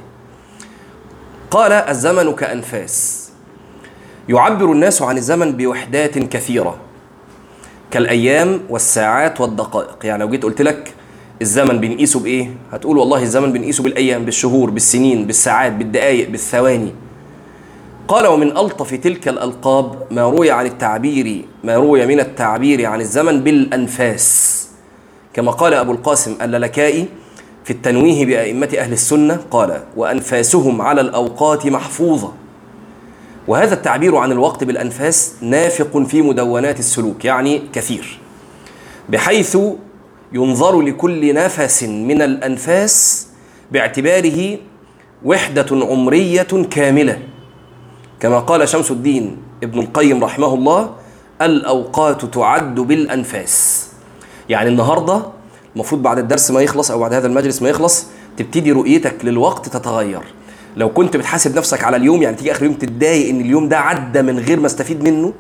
قال 1.50 1.72
الزمن 1.72 2.32
كأنفاس. 2.32 3.28
يعبر 4.28 4.72
الناس 4.72 5.02
عن 5.02 5.16
الزمن 5.16 5.52
بوحدات 5.52 6.18
كثيرة 6.18 6.76
كالأيام 7.90 8.60
والساعات 8.68 9.40
والدقائق. 9.40 9.98
يعني 10.04 10.22
لو 10.22 10.30
جيت 10.30 10.42
قلت 10.42 10.62
لك 10.62 10.94
الزمن 11.42 11.80
بنقيسه 11.80 12.20
بإيه؟ 12.20 12.50
هتقول 12.72 12.98
والله 12.98 13.22
الزمن 13.22 13.52
بنقيسه 13.52 13.82
بالأيام 13.82 14.24
بالشهور 14.24 14.70
بالسنين 14.70 15.26
بالساعات 15.26 15.72
بالدقائق 15.72 16.30
بالثواني. 16.30 16.92
قال 18.08 18.26
ومن 18.26 18.56
ألطف 18.56 18.94
تلك 18.94 19.28
الألقاب 19.28 20.02
ما 20.10 20.22
روي 20.22 20.50
عن 20.50 20.66
التعبير 20.66 21.44
ما 21.64 21.76
روي 21.76 22.06
من 22.06 22.20
التعبير 22.20 22.86
عن 22.86 23.00
الزمن 23.00 23.40
بالأنفاس. 23.40 24.68
كما 25.34 25.50
قال 25.50 25.74
أبو 25.74 25.92
القاسم 25.92 26.36
اللالكائي 26.42 27.06
في 27.64 27.70
التنويه 27.70 28.26
بأئمة 28.26 28.68
أهل 28.78 28.92
السنة 28.92 29.40
قال 29.50 29.82
وأنفاسهم 29.96 30.82
على 30.82 31.00
الأوقات 31.00 31.66
محفوظة. 31.66 32.32
وهذا 33.48 33.74
التعبير 33.74 34.16
عن 34.16 34.32
الوقت 34.32 34.64
بالأنفاس 34.64 35.34
نافق 35.40 35.98
في 35.98 36.22
مدونات 36.22 36.78
السلوك 36.78 37.24
يعني 37.24 37.62
كثير. 37.72 38.18
بحيث 39.08 39.58
ينظر 40.32 40.80
لكل 40.80 41.34
نفس 41.34 41.82
من 41.82 42.22
الأنفاس 42.22 43.26
باعتباره 43.72 44.58
وحدة 45.24 45.66
عمرية 45.70 46.42
كاملة. 46.70 47.18
كما 48.20 48.38
قال 48.38 48.68
شمس 48.68 48.90
الدين 48.90 49.36
ابن 49.62 49.78
القيم 49.78 50.24
رحمه 50.24 50.54
الله 50.54 50.94
الأوقات 51.42 52.24
تعد 52.24 52.74
بالأنفاس. 52.74 53.88
يعني 54.48 54.68
النهاردة 54.68 55.22
المفروض 55.74 56.02
بعد 56.02 56.18
الدرس 56.18 56.50
ما 56.50 56.60
يخلص 56.60 56.90
أو 56.90 56.98
بعد 56.98 57.12
هذا 57.14 57.26
المجلس 57.26 57.62
ما 57.62 57.68
يخلص 57.68 58.06
تبتدي 58.36 58.72
رؤيتك 58.72 59.24
للوقت 59.24 59.68
تتغير. 59.68 60.22
لو 60.76 60.92
كنت 60.92 61.16
بتحاسب 61.16 61.56
نفسك 61.56 61.84
على 61.84 61.96
اليوم 61.96 62.22
يعني 62.22 62.36
تيجي 62.36 62.52
آخر 62.52 62.64
يوم 62.64 62.74
تتضايق 62.74 63.28
إن 63.28 63.40
اليوم 63.40 63.68
ده 63.68 63.78
عدى 63.78 64.22
من 64.22 64.38
غير 64.38 64.60
ما 64.60 64.66
استفيد 64.66 65.02
منه 65.02 65.32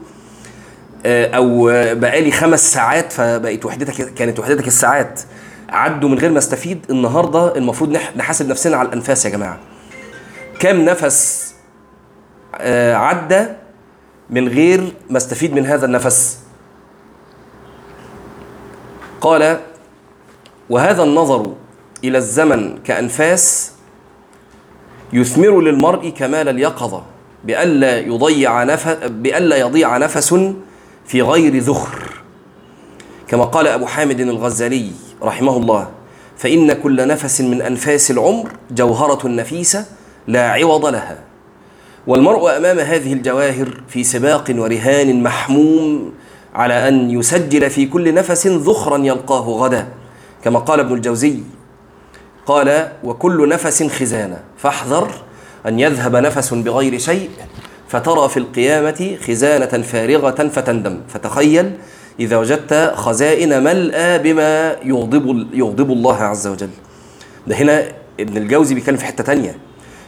أو 1.06 1.64
بقالي 1.94 2.30
خمس 2.30 2.72
ساعات 2.72 3.12
فبقت 3.12 3.64
وحدتك 3.64 4.14
كانت 4.14 4.38
وحدتك 4.38 4.66
الساعات 4.66 5.20
عدوا 5.68 6.08
من 6.08 6.18
غير 6.18 6.30
ما 6.30 6.38
أستفيد 6.38 6.86
النهارده 6.90 7.56
المفروض 7.56 7.96
نح- 7.96 8.16
نحاسب 8.16 8.48
نفسنا 8.48 8.76
على 8.76 8.88
الأنفاس 8.88 9.24
يا 9.24 9.30
جماعة. 9.30 9.58
كم 10.58 10.76
نفس 10.84 11.48
آه، 12.60 12.94
عدى 12.94 13.46
من 14.30 14.48
غير 14.48 14.92
ما 15.10 15.16
أستفيد 15.16 15.54
من 15.54 15.66
هذا 15.66 15.86
النفس؟ 15.86 16.38
قال 19.20 19.60
وهذا 20.70 21.02
النظر 21.02 21.54
إلى 22.04 22.18
الزمن 22.18 22.78
كأنفاس 22.84 23.72
يثمر 25.12 25.60
للمرء 25.60 26.08
كمال 26.08 26.48
اليقظة 26.48 27.02
بألا 27.44 27.98
يضيع 27.98 28.64
نفس 28.64 28.86
بألا 29.04 29.56
يضيع 29.56 29.96
نفس 29.96 30.34
في 31.08 31.22
غير 31.22 31.58
ذخر 31.58 32.10
كما 33.28 33.44
قال 33.44 33.66
أبو 33.66 33.86
حامد 33.86 34.20
الغزالي 34.20 34.90
رحمه 35.22 35.56
الله 35.56 35.88
فإن 36.36 36.72
كل 36.72 37.08
نفس 37.08 37.40
من 37.40 37.62
أنفاس 37.62 38.10
العمر 38.10 38.48
جوهرة 38.70 39.28
نفيسة 39.28 39.84
لا 40.26 40.50
عوض 40.50 40.86
لها. 40.86 41.18
والمرء 42.06 42.56
أمام 42.56 42.78
هذه 42.78 43.12
الجواهر 43.12 43.80
في 43.88 44.04
سباق 44.04 44.44
ورهان 44.50 45.22
محموم 45.22 46.12
على 46.54 46.88
أن 46.88 47.10
يسجل 47.10 47.70
في 47.70 47.86
كل 47.86 48.14
نفس 48.14 48.46
ذخرا 48.46 48.98
يلقاه 48.98 49.48
غدا. 49.48 49.88
كما 50.44 50.58
قال 50.58 50.80
ابن 50.80 50.94
الجوزي 50.94 51.38
قال 52.46 52.92
وكل 53.04 53.48
نفس 53.48 53.82
خزانة 53.82 54.40
فاحذر 54.56 55.10
أن 55.66 55.80
يذهب 55.80 56.16
نفس 56.16 56.54
بغير 56.54 56.98
شيء 56.98 57.30
فترى 57.88 58.28
في 58.28 58.36
القيامة 58.36 59.16
خزانة 59.26 59.82
فارغة 59.82 60.48
فتندم. 60.48 61.00
فتخيل 61.08 61.72
إذا 62.20 62.36
وجدت 62.36 62.92
خزائن 62.94 63.64
ملأى 63.64 64.18
بما 64.18 64.76
يغضب 64.84 65.46
يغضب 65.54 65.92
الله 65.92 66.16
عز 66.16 66.46
وجل. 66.46 66.70
ده 67.46 67.56
هنا 67.56 67.84
ابن 68.20 68.36
الجوزي 68.36 68.74
بيتكلم 68.74 68.96
في 68.96 69.04
حتة 69.04 69.24
تانية. 69.24 69.58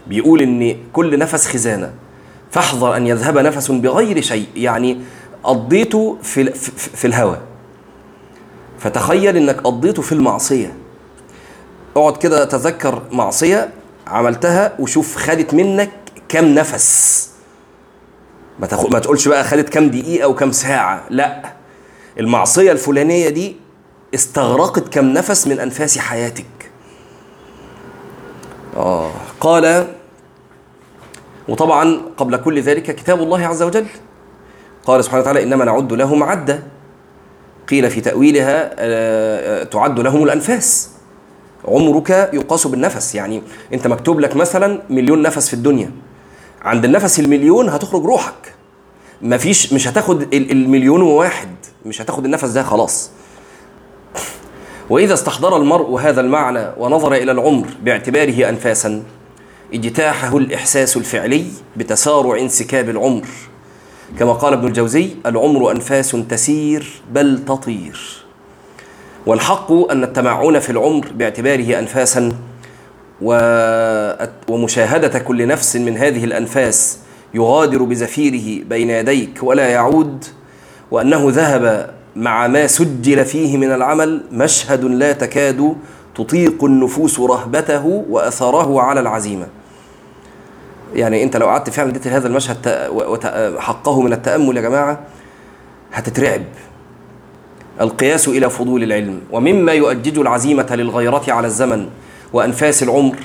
بيقول 0.06 0.42
إن 0.42 0.76
كل 0.92 1.18
نفس 1.18 1.46
خزانة. 1.46 1.92
فاحذر 2.50 2.96
أن 2.96 3.06
يذهب 3.06 3.38
نفس 3.38 3.70
بغير 3.70 4.20
شيء. 4.20 4.46
يعني 4.56 5.00
قضيته 5.44 6.18
في, 6.22 6.52
في, 6.96 7.06
الهوى. 7.06 7.38
فتخيل 8.78 9.36
إنك 9.36 9.60
قضيته 9.60 10.02
في 10.02 10.12
المعصية. 10.12 10.74
اقعد 11.96 12.16
كده 12.16 12.44
تذكر 12.44 13.02
معصية 13.12 13.68
عملتها 14.06 14.72
وشوف 14.78 15.16
خدت 15.16 15.54
منك 15.54 15.90
كم 16.28 16.44
نفس. 16.44 17.29
ما. 18.60 18.68
ما 18.92 18.98
تقولش 18.98 19.28
بقى 19.28 19.44
خدت 19.44 19.68
كم 19.68 19.88
دقيقة 19.88 20.28
وكم 20.28 20.52
ساعة. 20.52 21.04
لا. 21.10 21.42
المعصية 22.18 22.72
الفلانية 22.72 23.28
دي 23.28 23.56
استغرقت 24.14 24.88
كم 24.94 25.04
نفس 25.04 25.46
من 25.46 25.60
أنفاس 25.60 25.98
حياتك. 25.98 26.70
آه. 28.76 29.10
قال 29.40 29.86
وطبعا 31.48 32.00
قبل 32.16 32.36
كل 32.36 32.60
ذلك 32.62 32.82
كتاب 32.96 33.22
الله 33.22 33.46
عز 33.46 33.62
وجل. 33.62 33.86
قال 34.84 35.04
سبحانه 35.04 35.22
وتعالى 35.22 35.42
إنما 35.42 35.64
نعد 35.64 35.92
لهم 35.92 36.22
عدة. 36.22 36.62
قيل 37.68 37.90
في 37.90 38.00
تأويلها 38.00 38.70
آه، 38.78 39.64
تعد 39.64 40.00
لهم 40.00 40.24
الأنفاس. 40.24 40.90
عمرك 41.64 42.10
يقاس 42.32 42.66
بالنفس. 42.66 43.14
يعني 43.14 43.42
أنت 43.72 43.86
مكتوب 43.86 44.20
لك 44.20 44.36
مثلا 44.36 44.82
مليون 44.90 45.22
نفس 45.22 45.48
في 45.48 45.54
الدنيا. 45.54 45.90
عند 46.62 46.84
النفس 46.84 47.20
المليون 47.20 47.68
هتخرج 47.68 48.04
روحك. 48.04 48.54
مفيش 49.22 49.72
مش 49.72 49.88
هتاخد 49.88 50.22
ال- 50.22 50.50
المليون 50.50 51.02
وواحد 51.02 51.48
مش 51.86 52.02
هتاخد 52.02 52.24
النفس 52.24 52.48
ده 52.48 52.62
خلاص. 52.62 53.10
وإذا 54.90 55.14
استحضر 55.14 55.56
المرء 55.56 55.96
هذا 56.00 56.20
المعنى 56.20 56.66
ونظر 56.78 57.12
إلى 57.14 57.32
العمر 57.32 57.66
باعتباره 57.82 58.48
أنفاسا 58.48 59.02
اجتاحه 59.74 60.36
الإحساس 60.36 60.96
الفعلي 60.96 61.44
بتسارع 61.76 62.38
انسكاب 62.38 62.88
العمر. 62.90 63.26
كما 64.18 64.32
قال 64.32 64.52
ابن 64.52 64.66
الجوزي 64.66 65.08
العمر 65.26 65.70
أنفاس 65.70 66.16
تسير 66.28 67.02
بل 67.12 67.44
تطير. 67.44 68.24
والحق 69.26 69.72
أن 69.72 70.04
التمعن 70.04 70.58
في 70.58 70.70
العمر 70.70 71.06
باعتباره 71.14 71.78
أنفاسا 71.78 72.32
ومشاهدة 74.48 75.18
كل 75.18 75.46
نفس 75.46 75.76
من 75.76 75.96
هذه 75.96 76.24
الأنفاس 76.24 76.98
يغادر 77.34 77.82
بزفيره 77.82 78.64
بين 78.64 78.90
يديك 78.90 79.38
ولا 79.42 79.68
يعود 79.68 80.24
وأنه 80.90 81.24
ذهب 81.30 81.94
مع 82.16 82.46
ما 82.46 82.66
سجل 82.66 83.24
فيه 83.24 83.56
من 83.56 83.72
العمل 83.72 84.22
مشهد 84.32 84.84
لا 84.84 85.12
تكاد 85.12 85.76
تطيق 86.14 86.64
النفوس 86.64 87.20
رهبته 87.20 87.86
وأثره 87.86 88.80
على 88.80 89.00
العزيمة. 89.00 89.46
يعني 90.94 91.22
أنت 91.22 91.36
لو 91.36 91.46
قعدت 91.46 91.70
فعلا 91.70 91.90
اديت 91.90 92.06
هذا 92.06 92.28
المشهد 92.28 92.90
حقه 93.58 94.02
من 94.02 94.12
التأمل 94.12 94.56
يا 94.56 94.62
جماعة 94.62 95.00
هتترعب. 95.92 96.42
القياس 97.80 98.28
إلى 98.28 98.50
فضول 98.50 98.82
العلم 98.82 99.20
ومما 99.30 99.72
يؤجج 99.72 100.18
العزيمة 100.18 100.66
للغيرة 100.70 101.24
على 101.28 101.46
الزمن. 101.46 101.88
وأنفاس 102.32 102.82
العمر 102.82 103.16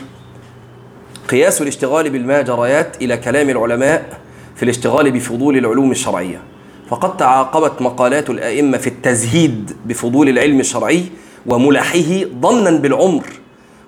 قياس 1.30 1.62
الاشتغال 1.62 2.10
بالماجريات 2.10 3.02
إلى 3.02 3.18
كلام 3.18 3.50
العلماء 3.50 4.20
في 4.56 4.64
الاشتغال 4.64 5.12
بفضول 5.12 5.58
العلوم 5.58 5.92
الشرعية 5.92 6.42
فقد 6.90 7.18
تعاقبت 7.18 7.82
مقالات 7.82 8.30
الأئمة 8.30 8.78
في 8.78 8.88
التزهيد 8.88 9.72
بفضول 9.86 10.30
العلم 10.30 10.60
الشرعي 10.60 11.04
وملحه 11.46 12.24
ظنا 12.42 12.72
بالعمر 12.72 13.24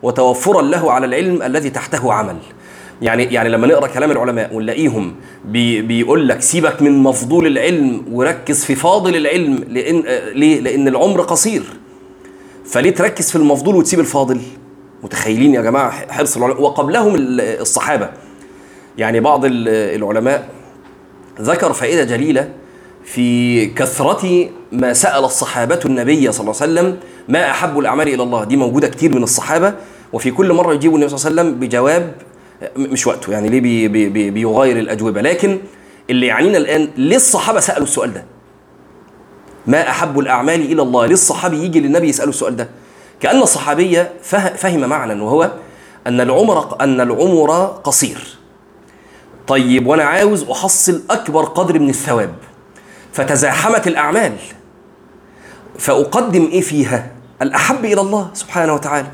وتوفرا 0.03 0.61
له 0.61 0.91
على 0.91 1.05
العلم 1.05 1.41
الذي 1.41 1.69
تحته 1.69 2.13
عمل 2.13 2.37
يعني 3.01 3.23
يعني 3.23 3.49
لما 3.49 3.67
نقرأ 3.67 3.87
كلام 3.87 4.11
العلماء 4.11 4.55
ونلاقيهم 4.55 5.15
بي 5.45 5.81
بيقول 5.81 6.27
لك 6.27 6.41
سيبك 6.41 6.81
من 6.81 7.03
مفضول 7.03 7.47
العلم 7.47 8.05
وركز 8.11 8.65
في 8.65 8.75
فاضل 8.75 9.15
العلم 9.15 9.63
لأن 9.69 10.03
آه، 10.07 10.29
ليه؟ 10.29 10.59
لأن 10.59 10.87
العمر 10.87 11.21
قصير 11.21 11.63
فليه 12.65 12.89
تركز 12.89 13.29
في 13.31 13.35
المفضول 13.35 13.75
وتسيب 13.75 13.99
الفاضل؟ 13.99 14.41
متخيلين 15.11 15.53
يا 15.53 15.61
جماعة 15.61 16.11
حرص 16.11 16.37
العلماء. 16.37 16.61
وقبلهم 16.61 17.15
ال- 17.15 17.41
الصحابة. 17.61 18.09
يعني 18.97 19.19
بعض 19.19 19.45
ال- 19.45 19.67
العلماء 19.69 20.49
ذكر 21.41 21.73
فائدة 21.73 22.03
جليلة 22.03 22.49
في 23.05 23.65
كثرة 23.65 24.49
ما 24.71 24.93
سأل 24.93 25.23
الصحابة 25.25 25.79
النبي 25.85 26.31
صلى 26.31 26.41
الله 26.41 26.61
عليه 26.61 26.71
وسلم 26.73 26.97
ما 27.27 27.51
أحب 27.51 27.79
الأعمال 27.79 28.07
إلى 28.07 28.23
الله. 28.23 28.43
دي 28.43 28.57
موجودة 28.57 28.87
كتير 28.87 29.15
من 29.15 29.23
الصحابة. 29.23 29.73
وفي 30.13 30.31
كل 30.31 30.53
مرة 30.53 30.73
يجيب 30.73 30.95
النبي 30.95 31.09
صلى 31.17 31.29
الله 31.31 31.41
عليه 31.41 31.51
وسلم 31.51 31.59
بجواب 31.67 32.13
مش 32.77 33.07
وقته. 33.07 33.31
يعني 33.31 33.49
ليه 33.49 33.61
بي 33.61 33.87
بي 33.87 34.09
بي 34.09 34.29
بيغير 34.29 34.79
الأجوبة؟ 34.79 35.21
لكن 35.21 35.57
اللي 36.09 36.27
يعنينا 36.27 36.57
الآن 36.57 36.89
ليه 36.97 37.15
الصحابة 37.15 37.59
سألوا 37.59 37.83
السؤال 37.87 38.13
ده. 38.13 38.25
ما 39.67 39.89
أحب 39.89 40.19
الأعمال 40.19 40.61
إلى 40.71 40.81
الله. 40.81 41.05
ليه 41.05 41.13
الصحابي 41.13 41.57
يجي 41.63 41.79
للنبي 41.79 42.09
يسأله 42.09 42.29
السؤال 42.29 42.55
ده. 42.55 42.69
كأن 43.21 43.41
الصحابية 43.41 44.11
فه- 44.23 44.55
فهم 44.55 44.79
معنى 44.79 45.21
وهو 45.21 45.51
أن 46.07 46.21
العمر 46.21 46.81
أن 46.81 47.01
العمر 47.01 47.65
قصير. 47.83 48.37
طيب 49.47 49.87
وأنا 49.87 50.03
عاوز 50.03 50.43
أحصل 50.49 51.01
أكبر 51.09 51.43
قدر 51.45 51.79
من 51.79 51.89
الثواب. 51.89 52.33
فتزاحمت 53.13 53.87
الأعمال. 53.87 54.33
فأقدم 55.79 56.45
إيه 56.51 56.61
فيها؟ 56.61 57.11
الأحب 57.41 57.85
إلى 57.85 58.01
الله 58.01 58.29
سبحانه 58.33 58.73
وتعالى. 58.73 59.07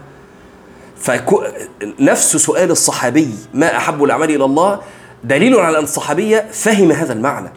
فنفس 0.99 2.37
سؤال 2.37 2.71
الصحابي 2.71 3.29
ما 3.53 3.77
أحب 3.77 4.03
الأعمال 4.03 4.29
إلى 4.35 4.45
الله؟ 4.45 4.79
دليل 5.23 5.55
على 5.55 5.77
أن 5.79 5.83
الصحابية 5.83 6.47
فهم 6.51 6.91
هذا 6.91 7.13
المعنى. 7.13 7.49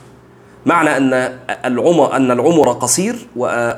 معنى 0.66 0.96
أن 0.96 1.38
العمر 1.64 2.16
أن 2.16 2.30
العمر 2.30 2.72
قصير 2.72 3.16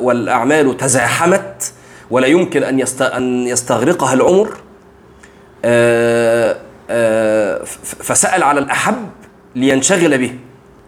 والأعمال 0.01 0.77
تزاحمت. 0.77 1.73
ولا 2.11 2.27
يمكن 2.27 2.63
أن 2.63 2.85
أن 3.01 3.47
يستغرقها 3.47 4.15
العمر 4.15 4.57
آه، 5.65 6.57
آه، 6.91 7.65
فسأل 7.83 8.43
على 8.43 8.61
الأحب 8.61 9.09
لينشغل 9.55 10.19
به 10.19 10.39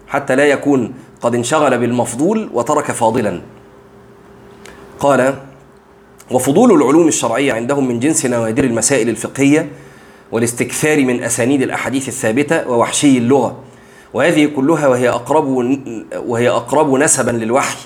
حتى 0.08 0.36
لا 0.36 0.44
يكون 0.44 0.94
قد 1.20 1.34
انشغل 1.34 1.78
بالمفضول 1.78 2.50
وترك 2.52 2.92
فاضلا. 2.92 3.40
قال 5.00 5.34
وفضول 6.30 6.72
العلوم 6.72 7.08
الشرعية 7.08 7.52
عندهم 7.52 7.88
من 7.88 8.00
جنس 8.00 8.26
نوادر 8.26 8.64
المسائل 8.64 9.08
الفقهية 9.08 9.68
والاستكثار 10.32 11.04
من 11.04 11.22
أسانيد 11.22 11.62
الأحاديث 11.62 12.08
الثابتة 12.08 12.68
ووحشي 12.68 13.18
اللغة 13.18 13.58
وهذه 14.14 14.46
كلها 14.46 14.86
وهي 14.86 15.08
أقرب 15.08 15.46
وهي 16.16 16.48
أقرب 16.48 16.94
نسبا 16.94 17.30
للوحي 17.30 17.78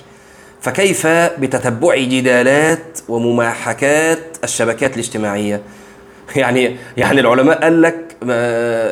فكيف 0.65 1.07
بتتبع 1.07 1.97
جدالات 1.97 2.99
ومماحكات 3.09 4.37
الشبكات 4.45 4.95
الاجتماعية؟ 4.95 5.63
يعني 6.37 6.77
يعني 6.97 7.21
العلماء 7.21 7.63
قال 7.63 7.83
لك 7.83 8.17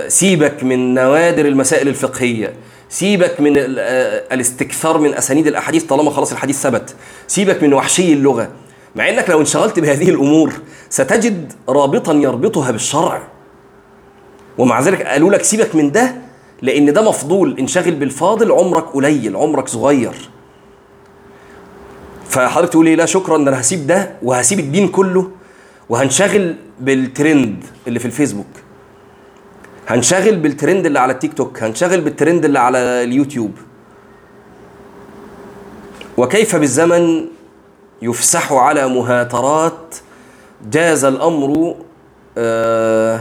سيبك 0.09 0.65
من 0.65 0.95
نوادر 0.95 1.47
المسائل 1.47 1.89
الفقهية 1.89 2.53
سيبك 2.89 3.41
من 3.41 3.53
الاستكثار 3.57 4.99
من 4.99 5.15
أسانيد 5.15 5.47
الأحاديث 5.47 5.85
طالما 5.85 6.11
خلاص 6.11 6.33
الحديث 6.33 6.61
ثبت 6.61 6.95
سيبك 7.27 7.63
من 7.63 7.75
وحشي 7.75 8.13
اللغة 8.13 8.49
مع 8.97 9.09
إنك 9.09 9.31
لو 9.31 9.41
انشغلت 9.41 9.79
بهذه 9.79 10.11
الأمور 10.11 10.53
ستجد 10.91 11.53
رابطا 11.69 12.13
يربطها 12.13 12.71
بالشرع. 12.71 13.23
ومع 14.59 14.81
ذلك 14.81 15.03
قالوا 15.03 15.31
لك 15.31 15.43
سيبك 15.43 15.75
من 15.75 15.93
ده 15.93 16.15
لأن 16.63 16.93
ده 16.93 17.03
مفضول 17.03 17.57
انشغل 17.59 17.95
بالفاضل 17.95 18.53
عمرك 18.53 18.85
قليل 18.85 19.37
عمرك 19.37 19.69
صغير. 19.69 20.15
فحضرتك 22.33 22.73
تقول 22.73 22.85
لي 22.85 22.97
لا 22.97 23.07
شكرا 23.07 23.39
ده 23.39 23.51
أنا 23.51 23.61
هسيب 23.61 23.87
ده 23.87 24.11
وهسيب 24.23 24.59
الدين 24.61 24.89
كله 24.89 25.31
وهنشغل 25.89 26.57
بالترند 26.81 27.65
اللي 27.89 27.99
في 27.99 28.05
الفيسبوك. 28.05 28.47
هنشغل 29.89 30.37
بالترند 30.37 30.87
اللي 30.87 30.99
على 31.01 31.13
التيك 31.13 31.35
توك 31.35 31.63
هنشغل 31.63 32.01
بالترند 32.01 32.45
اللي 32.45 32.59
على 32.59 32.79
اليوتيوب. 32.79 33.53
وكيف 36.17 36.57
بالزمن 36.57 37.25
يفسح 38.03 38.53
على 38.53 38.89
مهاترات 38.89 39.95
جاز 40.71 41.05
الأمر 41.05 41.75
آه، 42.39 43.21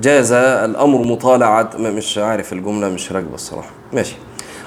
جاز 0.00 0.32
الأمر 0.32 0.98
مطالعة 1.06 1.70
مش 1.78 2.18
عارف 2.18 2.52
الجملة 2.52 2.88
مش 2.88 3.12
راكبة 3.12 3.34
الصراحة. 3.34 3.70
ماشي. 3.92 4.14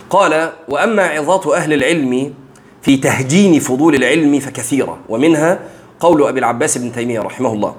قال 0.10 0.50
وأما 0.70 1.04
عظات 1.04 1.48
أهل 1.48 1.74
العلم 1.74 2.34
في 2.82 2.98
تهجين 2.98 3.60
فضول 3.60 3.96
العلم 3.96 4.40
فكثيرة 4.40 4.98
ومنها 5.10 5.60
قول 6.00 6.28
أبي 6.28 6.40
العباس 6.40 6.78
بن 6.78 6.92
تيمية 6.92 7.20
رحمه 7.20 7.54
الله 7.54 7.76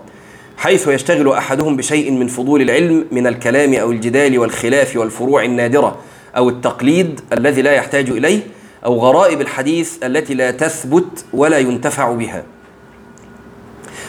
حيث 0.57 0.89
يشتغل 0.89 1.33
أحدهم 1.33 1.77
بشيء 1.77 2.11
من 2.11 2.27
فضول 2.29 2.63
العلم 2.63 3.07
من 3.13 3.27
الكلام 3.27 3.75
أو 3.75 3.91
الجدال 3.91 4.39
والخلاف 4.39 4.97
والفروع 4.97 5.45
النادرة 5.45 5.97
أو 6.37 6.49
التقليد 6.49 7.21
الذي 7.33 7.63
لا 7.63 7.73
يحتاج 7.73 8.11
إليه 8.11 8.41
أو 8.85 8.99
غرائب 8.99 9.41
الحديث 9.41 10.05
التي 10.05 10.35
لا 10.35 10.51
تثبت 10.51 11.25
ولا 11.33 11.59
ينتفع 11.59 12.13
بها. 12.13 12.45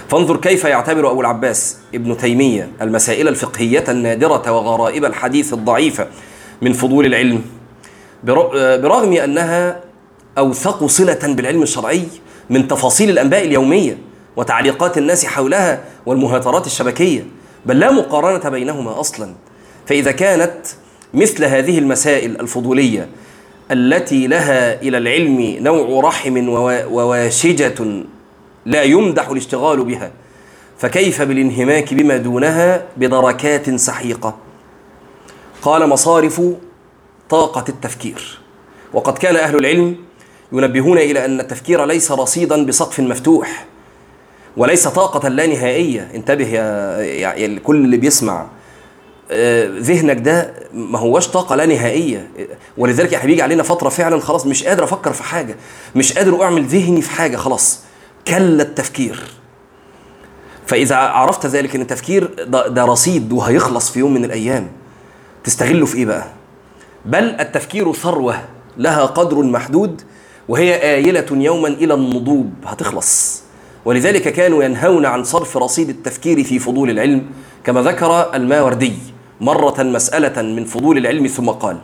فانظر 0.10 0.38
كيف 0.38 0.64
يعتبر 0.64 1.12
أبو 1.12 1.22
العباس 1.22 1.78
ابن 1.96 2.18
تيمية 2.18 2.70
المسائل 2.82 3.28
الفقهية 3.28 3.84
النادرة 3.90 4.52
وغرائب 4.52 5.06
الحديث 5.06 5.54
الضعيفة 5.54 6.08
من 6.62 6.74
فضول 6.74 7.06
العلم. 7.06 7.42
برغم 8.26 9.14
أنها 9.14 9.80
أوثق 10.38 10.86
صلة 10.86 11.20
بالعلم 11.24 11.64
الشرعي 11.64 12.04
من 12.50 12.68
تفاصيل 12.68 13.10
الأنباء 13.10 13.46
اليومية 13.46 13.98
وتعليقات 14.36 14.98
الناس 14.98 15.26
حولها 15.26 15.84
والمهاترات 16.06 16.66
الشبكية 16.66 17.28
بل 17.66 17.80
لا 17.80 17.92
مقارنة 17.92 18.50
بينهما 18.50 19.00
أصلا. 19.00 19.34
فإذا 19.86 20.12
كانت 20.12 20.58
مثل 21.14 21.46
هذه 21.46 21.80
المسائل 21.80 22.42
الفضولية 22.42 23.08
التي 23.72 24.28
لها 24.28 24.82
إلى 24.82 24.98
العلم 24.98 25.42
نوع 25.60 26.02
رحم 26.04 26.50
وواشجة 26.92 28.04
لا 28.66 28.84
يمدح 28.84 29.30
الاشتغال 29.30 29.84
بها 29.84 30.12
فكيف 30.78 31.22
بالانهماك 31.22 31.94
بما 31.94 32.18
دونها 32.18 32.84
بدركات 32.98 33.76
سحيقة؟ 33.76 34.36
قال 35.62 35.90
مصارف 35.90 36.42
طاقة 37.30 37.66
التفكير. 37.70 38.40
وقد 38.94 39.18
كان 39.18 39.36
أهل 39.36 39.56
العلم 39.56 39.96
ينبهون 40.52 40.98
إلى 40.98 41.26
أن 41.26 41.40
التفكير 41.40 41.86
ليس 41.86 42.12
رصيدا 42.12 42.66
بسقف 42.66 43.00
مفتوح 43.00 43.66
وليس 44.58 44.88
طاقة 44.88 45.30
لا 45.30 45.48
نهائية. 45.48 46.12
انتبه 46.16 46.48
يا, 46.48 46.98
يا 47.38 47.60
كل 47.60 47.76
اللي 47.76 47.98
بيسمع 47.98 48.48
آه، 49.32 49.70
ذهنك 49.80 50.18
ده 50.20 50.54
ما 50.74 51.00
هوش 51.00 51.28
طاقة 51.28 51.56
لا 51.56 51.66
نهائية. 51.66 52.30
ولذلك 52.78 53.14
إحنا 53.14 53.28
بيجي 53.28 53.42
علينا 53.42 53.64
فترة 53.64 53.90
فعلا 53.90 54.20
خلاص 54.20 54.46
مش 54.46 54.64
قادر 54.64 54.84
أفكر 54.84 55.14
في 55.14 55.24
حاجة 55.24 55.56
مش 55.96 56.14
قادر 56.14 56.44
أعمل 56.44 56.66
ذهني 56.66 57.02
في 57.02 57.12
حاجة 57.12 57.38
خلاص. 57.38 57.80
كلا 58.28 58.64
التفكير. 58.64 59.24
فإذا 60.68 60.96
عرفت 60.96 61.46
ذلك 61.46 61.76
أن 61.76 61.82
التفكير 61.82 62.30
ده, 62.44 62.68
ده 62.68 62.86
رصيد 62.86 63.32
وهيخلص 63.34 63.92
في 63.92 64.00
يوم 64.00 64.14
من 64.14 64.26
الأيام 64.26 64.68
تستغله 65.44 65.86
في 65.86 65.98
إيه 65.98 66.06
بقى؟ 66.06 66.26
بل 67.06 67.24
التفكير 67.40 67.94
ثروة 67.94 68.36
لها 68.78 69.06
قدر 69.06 69.42
محدود 69.42 70.02
وهي 70.50 70.96
آيلة 70.96 71.26
يوما 71.32 71.68
إلى 71.68 71.94
النضوب 71.94 72.54
هتخلص. 72.66 73.42
ولذلك 73.86 74.22
كانوا 74.34 74.64
ينهون 74.64 75.06
عن 75.06 75.24
صرف 75.24 75.58
رصيد 75.58 75.90
التفكير 75.90 76.44
في 76.44 76.60
فضول 76.60 76.90
العلم 76.90 77.26
كما 77.64 77.82
ذكر 77.82 78.36
الماوردي 78.36 78.94
مرة 79.42 79.84
مسألة 79.84 80.42
من 80.42 80.66
فضول 80.66 80.98
العلم 80.98 81.28
ثم 81.28 81.50
قال 81.50 81.78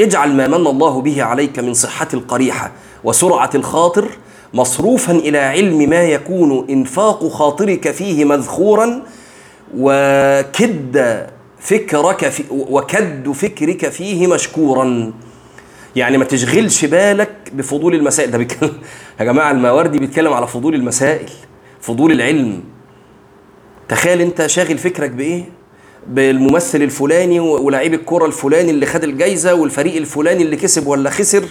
اجعل 0.00 0.32
ما 0.32 0.46
من 0.46 0.54
الله 0.66 1.00
به 1.00 1.22
عليك 1.22 1.58
من 1.58 1.74
صحة 1.74 2.08
القريحة 2.14 2.72
وسرعة 3.04 3.50
الخاطر 3.54 4.08
مصروفا 4.54 5.12
إلى 5.12 5.38
علم 5.38 5.90
ما 5.90 6.02
يكون 6.02 6.66
إنفاق 6.70 7.28
خاطرك 7.28 7.90
فيه 7.90 8.24
مذخورا 8.24 9.02
وكد 9.78 11.26
فكرك 11.66 12.28
في 12.28 12.44
وكد 12.50 13.32
فكرك 13.32 13.88
فيه 13.88 14.26
مشكورا. 14.26 15.12
يعني 15.96 16.18
ما 16.18 16.24
تشغلش 16.24 16.84
بالك 16.84 17.30
بفضول 17.52 17.94
المسائل. 17.94 18.30
ده 18.30 18.38
بيتكلم 18.38 18.72
يا 19.20 19.24
جماعة 19.24 19.50
الماوردي 19.50 19.98
بيتكلم 19.98 20.32
على 20.32 20.46
فضول 20.46 20.74
المسائل 20.74 21.28
فضول 21.80 22.12
العلم. 22.12 22.60
تخيل 23.88 24.20
أنت 24.20 24.46
شاغل 24.46 24.78
فكرك 24.78 25.10
بإيه؟ 25.10 25.44
بالممثل 26.06 26.82
الفلاني 26.82 27.40
ولاعيب 27.40 27.94
الكرة 27.94 28.26
الفلاني 28.26 28.70
اللي 28.70 28.86
خد 28.86 29.04
الجايزة 29.04 29.54
والفريق 29.54 29.96
الفلاني 29.96 30.42
اللي 30.42 30.56
كسب 30.56 30.86
ولا 30.86 31.10
خسر 31.10 31.44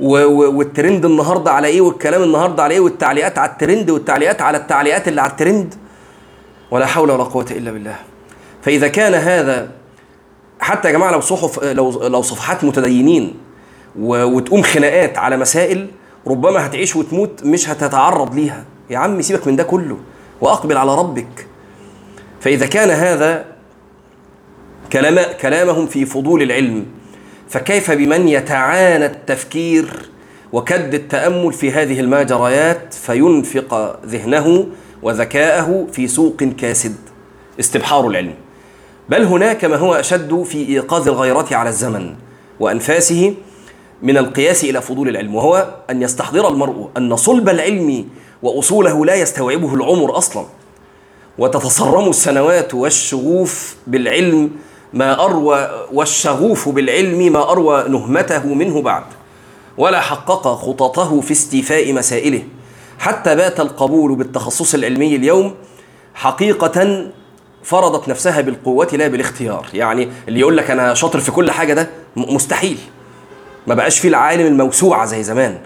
والترند 0.00 1.04
النهارده 1.04 1.50
على 1.52 1.68
إيه 1.68 1.80
والكلام 1.80 2.22
النهارده 2.22 2.62
على 2.62 2.74
إيه 2.74 2.80
والتعليقات 2.80 3.38
على 3.38 3.50
الترند 3.50 3.90
والتعليقات 3.90 4.42
على 4.42 4.58
التعليقات 4.58 5.08
اللي 5.08 5.20
على 5.20 5.30
الترند؟ 5.30 5.74
ولا 6.70 6.86
حول 6.86 7.10
ولا 7.10 7.22
قوة 7.24 7.46
إلا 7.50 7.70
بالله. 7.70 7.96
فإذا 8.66 8.88
كان 8.88 9.14
هذا 9.14 9.70
حتى 10.60 10.88
يا 10.88 10.92
جماعة 10.92 11.10
لو 11.10 11.20
صحف 11.20 11.64
لو 11.64 12.06
لو 12.08 12.22
صفحات 12.22 12.64
متدينين 12.64 13.34
وتقوم 13.98 14.62
خناقات 14.62 15.18
على 15.18 15.36
مسائل 15.36 15.86
ربما 16.26 16.66
هتعيش 16.66 16.96
وتموت 16.96 17.44
مش 17.44 17.68
هتتعرض 17.68 18.34
ليها. 18.34 18.64
يا 18.90 18.98
عم 18.98 19.22
سيبك 19.22 19.46
من 19.46 19.56
ده 19.56 19.62
كله 19.62 19.98
وأقبل 20.40 20.76
على 20.76 20.94
ربك. 20.94 21.46
فإذا 22.40 22.66
كان 22.66 22.90
هذا 22.90 23.44
كلام 24.92 25.18
كلامهم 25.40 25.86
في 25.86 26.06
فضول 26.06 26.42
العلم 26.42 26.86
فكيف 27.48 27.90
بمن 27.90 28.28
يتعانى 28.28 29.06
التفكير 29.06 30.10
وكد 30.52 30.94
التأمل 30.94 31.52
في 31.52 31.72
هذه 31.72 32.00
الماجريات 32.00 32.94
فينفق 32.94 34.00
ذهنه 34.06 34.66
وذكاءه 35.02 35.86
في 35.92 36.08
سوق 36.08 36.36
كاسد؟ 36.36 36.96
استبحار 37.60 38.08
العلم. 38.08 38.34
بل 39.08 39.24
هناك 39.24 39.64
ما 39.64 39.76
هو 39.76 39.94
أشد 39.94 40.42
في 40.42 40.68
إيقاظ 40.68 41.08
الغيرة 41.08 41.46
على 41.50 41.68
الزمن 41.68 42.14
وأنفاسه 42.60 43.34
من 44.02 44.16
القياس 44.18 44.64
إلى 44.64 44.80
فضول 44.80 45.08
العلم 45.08 45.34
وهو 45.34 45.74
أن 45.90 46.02
يستحضر 46.02 46.48
المرء 46.48 46.88
أن 46.96 47.16
صلب 47.16 47.48
العلم 47.48 48.08
وأصوله 48.42 49.06
لا 49.06 49.14
يستوعبه 49.14 49.74
العمر 49.74 50.18
أصلا. 50.18 50.44
وتتصرم 51.38 52.08
السنوات 52.08 52.74
والشغوف 52.74 53.76
بالعلم 53.86 54.50
ما 54.92 55.24
أروى 55.24 55.70
والشغوف 55.92 56.68
بالعلم 56.68 57.32
ما 57.32 57.50
أروى 57.50 57.88
نهمته 57.88 58.46
منه 58.46 58.82
بعد. 58.82 59.04
ولا 59.78 60.00
حقق 60.00 60.54
خططه 60.54 61.20
في 61.20 61.32
استيفاء 61.32 61.92
مسائله. 61.92 62.42
حتى 62.98 63.36
بات 63.36 63.60
القبول 63.60 64.14
بالتخصص 64.14 64.74
العلمي 64.74 65.16
اليوم 65.16 65.54
حقيقة 66.14 67.06
فرضت 67.66 68.08
نفسها 68.08 68.40
بالقوة 68.40 68.88
لا 68.92 69.08
بالاختيار. 69.08 69.66
يعني 69.74 70.08
اللي 70.28 70.40
يقول 70.40 70.56
لك 70.56 70.70
أنا 70.70 70.94
شاطر 70.94 71.20
في 71.20 71.30
كل 71.30 71.50
حاجة 71.50 71.74
ده 71.74 71.90
مستحيل. 72.16 72.78
ما 73.66 73.74
بقاش 73.74 73.98
فيه 73.98 74.08
العالم 74.08 74.46
الموسوعة 74.46 75.06
زي 75.06 75.22
زمان. 75.22 75.58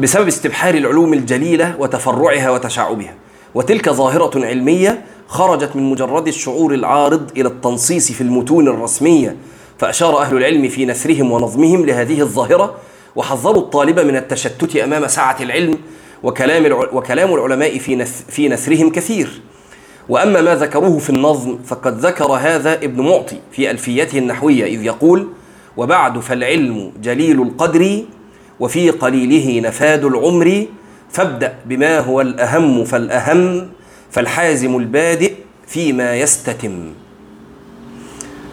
بسبب 0.00 0.28
استبحار 0.28 0.74
العلوم 0.74 1.14
الجليلة 1.14 1.74
وتفرعها 1.78 2.50
وتشعبها. 2.50 3.14
وتلك 3.54 3.88
ظاهرة 3.88 4.46
علمية 4.46 5.04
خرجت 5.28 5.76
من 5.76 5.90
مجرد 5.90 6.28
الشعور 6.28 6.74
العارض 6.74 7.30
إلى 7.36 7.48
التنصيص 7.48 8.12
في 8.12 8.20
المتون 8.20 8.68
الرسمية. 8.68 9.36
فأشار 9.78 10.20
أهل 10.20 10.36
العلم 10.36 10.68
في 10.68 10.86
نثرهم 10.86 11.32
ونظمهم 11.32 11.86
لهذه 11.86 12.20
الظاهرة 12.20 12.74
وحذروا 13.16 13.62
الطالب 13.62 14.00
من 14.00 14.16
التشتت 14.16 14.76
أمام 14.76 15.06
سعة 15.06 15.36
العلم 15.40 15.78
وكلام 16.22 16.72
وكلام 16.92 17.34
العلماء 17.34 17.78
في 17.78 18.04
في 18.04 18.48
نثرهم 18.48 18.90
كثير. 18.90 19.40
وأما 20.08 20.40
ما 20.40 20.54
ذكروه 20.54 20.98
في 20.98 21.10
النظم 21.10 21.58
فقد 21.66 21.98
ذكر 21.98 22.32
هذا 22.32 22.74
ابن 22.74 23.00
معطي 23.02 23.36
في 23.52 23.70
ألفيته 23.70 24.18
النحوية 24.18 24.64
إذ 24.64 24.84
يقول 24.84 25.28
وبعد 25.76 26.18
فالعلم 26.18 26.92
جليل 27.02 27.42
القدر 27.42 28.02
وفي 28.60 28.90
قليله 28.90 29.68
نفاد 29.68 30.04
العمر 30.04 30.66
فابدأ 31.10 31.54
بما 31.66 31.98
هو 31.98 32.20
الأهم 32.20 32.84
فالأهم 32.84 33.68
فالحازم 34.10 34.76
البادئ 34.76 35.32
فيما 35.66 36.16
يستتم. 36.16 36.92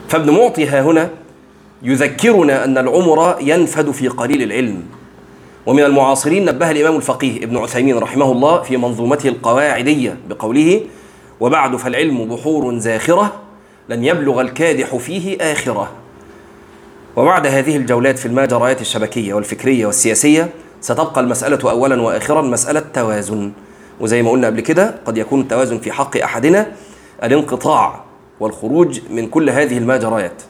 فابن 0.07 0.29
معطي 0.33 0.65
ها 0.65 0.81
هنا 0.81 1.09
يذكرنا 1.83 2.65
أن 2.65 2.77
العمر 2.77 3.35
ينفد 3.41 3.91
في 3.91 4.07
قليل 4.07 4.43
العلم. 4.43 4.83
ومن 5.65 5.83
المعاصرين 5.83 6.45
نبه 6.45 6.71
الإمام 6.71 6.95
الفقيه 6.95 7.43
ابن 7.43 7.57
عثيمين 7.57 7.97
رحمه 7.97 8.31
الله 8.31 8.61
في 8.61 8.77
منظومته 8.77 9.29
القواعدية 9.29 10.17
بقوله 10.29 10.81
وبعد 11.39 11.75
فالعلم 11.75 12.25
بحور 12.25 12.77
زاخرة 12.77 13.41
لن 13.89 14.03
يبلغ 14.03 14.41
الكادح 14.41 14.95
فيه 14.95 15.37
آخرة. 15.41 15.91
وبعد 17.15 17.47
هذه 17.47 17.77
الجولات 17.77 18.19
في 18.19 18.25
المجريات 18.25 18.81
الشبكية 18.81 19.33
والفكرية 19.33 19.85
والسياسية 19.85 20.49
ستبقى 20.81 21.21
المسألة 21.21 21.71
أولا 21.71 22.01
وآخرا 22.01 22.41
مسألة 22.41 22.83
توازن. 22.93 23.51
وزي 23.99 24.21
ما 24.21 24.31
قلنا 24.31 24.47
قبل 24.47 24.59
كده 24.59 24.95
قد 25.05 25.17
يكون 25.17 25.41
التوازن 25.41 25.77
في 25.77 25.91
حق 25.91 26.17
أحدنا 26.17 26.71
الانقطاع 27.23 28.03
والخروج 28.39 28.99
من 29.09 29.27
كل 29.27 29.49
هذه 29.49 29.77
المجريات. 29.77 30.41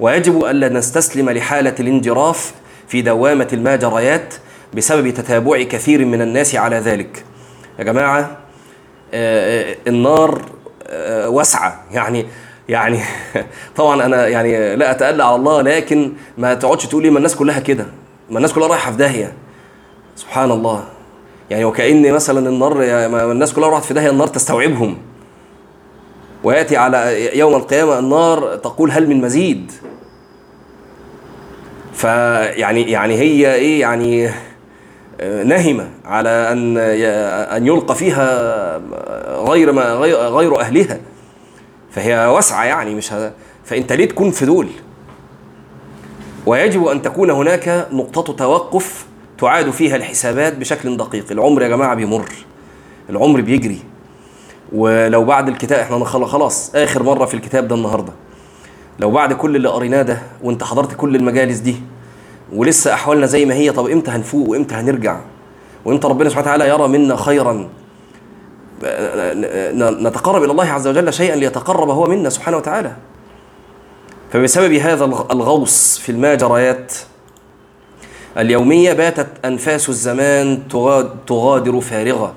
ويجب 0.00 0.44
ألا 0.44 0.68
نستسلم 0.68 1.30
لحالة 1.30 1.74
الانجراف 1.80 2.52
في 2.88 3.02
دوامة 3.02 3.48
الماجريات 3.52 4.34
بسبب 4.74 5.10
تتابع 5.10 5.62
كثير 5.62 6.04
من 6.04 6.22
الناس 6.22 6.54
على 6.54 6.76
ذلك. 6.76 7.24
يا 7.78 7.84
جماعة 7.84 8.41
النار 9.14 10.42
آه، 10.86 11.28
واسعة. 11.28 11.84
يعني 11.90 12.26
يعني 12.68 13.00
طبعا 13.76 14.04
أنا 14.06 14.28
يعني 14.28 14.76
لا 14.76 14.90
أتألى 14.90 15.24
على 15.24 15.36
الله 15.36 15.62
لكن 15.62 16.12
ما 16.38 16.54
تقعدش 16.54 16.86
تقول 16.86 17.02
لي 17.02 17.10
ما 17.10 17.18
الناس 17.18 17.36
كلها 17.36 17.60
كده. 17.60 17.86
ما 18.30 18.36
الناس 18.36 18.52
كلها 18.52 18.68
رايحة 18.68 18.90
في 18.90 18.96
داهية. 18.96 19.32
سبحان 20.16 20.50
الله. 20.50 20.84
يعني 21.50 21.64
وكأن 21.64 22.12
مثلا 22.12 22.48
النار 22.48 22.82
الناس 23.32 23.52
كلها 23.52 23.68
راحت 23.68 23.84
في 23.84 23.94
داهية 23.94 24.10
النار 24.10 24.26
تستوعبهم. 24.26 24.98
ويأتي 26.44 26.76
على 26.76 27.30
يوم 27.38 27.54
القيامة 27.54 27.98
النار 27.98 28.56
تقول 28.56 28.90
هل 28.90 29.08
من 29.08 29.20
مزيد. 29.20 29.72
فيعني 31.94 32.90
يعني 32.90 33.14
هي 33.14 33.54
إيه 33.54 33.80
يعني 33.80 34.30
نهمه 35.44 35.90
على 36.04 36.28
أن 36.28 36.76
أن 37.56 37.66
يلقى 37.66 37.94
فيها 37.94 38.78
غير 39.48 39.72
ما 39.72 39.92
غير, 39.92 40.60
أهلها. 40.60 41.00
فهي 41.90 42.26
واسعة 42.26 42.64
يعني 42.64 42.94
مش 42.94 43.12
هذا 43.12 43.32
فانت 43.64 43.92
ليه 43.92 44.08
تكون 44.08 44.30
في 44.30 44.46
دول 44.46 44.68
ويجب 46.46 46.86
أن 46.86 47.02
تكون 47.02 47.30
هناك 47.30 47.88
نقطة 47.92 48.32
توقف 48.32 49.06
تعاد 49.38 49.70
فيها 49.70 49.96
الحسابات 49.96 50.56
بشكل 50.56 50.96
دقيق. 50.96 51.24
العمر 51.30 51.62
يا 51.62 51.68
جماعة 51.68 51.94
بيمر. 51.94 52.28
العمر 53.10 53.40
بيجري. 53.40 53.78
ولو 54.72 55.24
بعد 55.24 55.48
الكتاب 55.48 55.78
إحنا 55.78 56.04
خلاص 56.04 56.74
آخر 56.74 57.02
مرة 57.02 57.24
في 57.24 57.34
الكتاب 57.34 57.68
ده 57.68 57.74
النهارده. 57.74 58.12
لو 59.00 59.10
بعد 59.10 59.32
كل 59.32 59.56
اللي 59.56 59.68
قريناه 59.68 60.02
ده 60.02 60.18
وأنت 60.42 60.64
حضرت 60.64 60.94
كل 60.94 61.16
المجالس 61.16 61.58
دي 61.58 61.76
ولسه 62.54 62.94
أحوالنا 62.94 63.26
زي 63.26 63.44
ما 63.44 63.54
هي. 63.54 63.72
طب 63.72 63.86
إمتى 63.86 64.10
هنفوق 64.10 64.48
وإمتى 64.48 64.74
هنرجع؟ 64.74 65.20
وإمتى 65.84 66.08
ربنا 66.08 66.28
سبحانه 66.28 66.46
وتعالى 66.46 66.68
يرى 66.68 66.88
منا 66.88 67.16
خيرا؟ 67.16 67.68
نتقرب 69.80 70.42
إلى 70.42 70.52
الله 70.52 70.66
عز 70.66 70.86
وجل 70.86 71.12
شيئا 71.12 71.36
ليتقرب 71.36 71.90
هو 71.90 72.06
منا 72.06 72.30
سبحانه 72.30 72.56
وتعالى. 72.56 72.92
فبسبب 74.32 74.72
هذا 74.72 75.04
الغوص 75.04 75.98
في 75.98 76.12
الماجريات 76.12 76.94
اليومية 78.38 78.92
باتت 78.92 79.28
أنفاس 79.44 79.88
الزمان 79.88 80.62
تغادر 81.26 81.80
فارغة. 81.80 82.34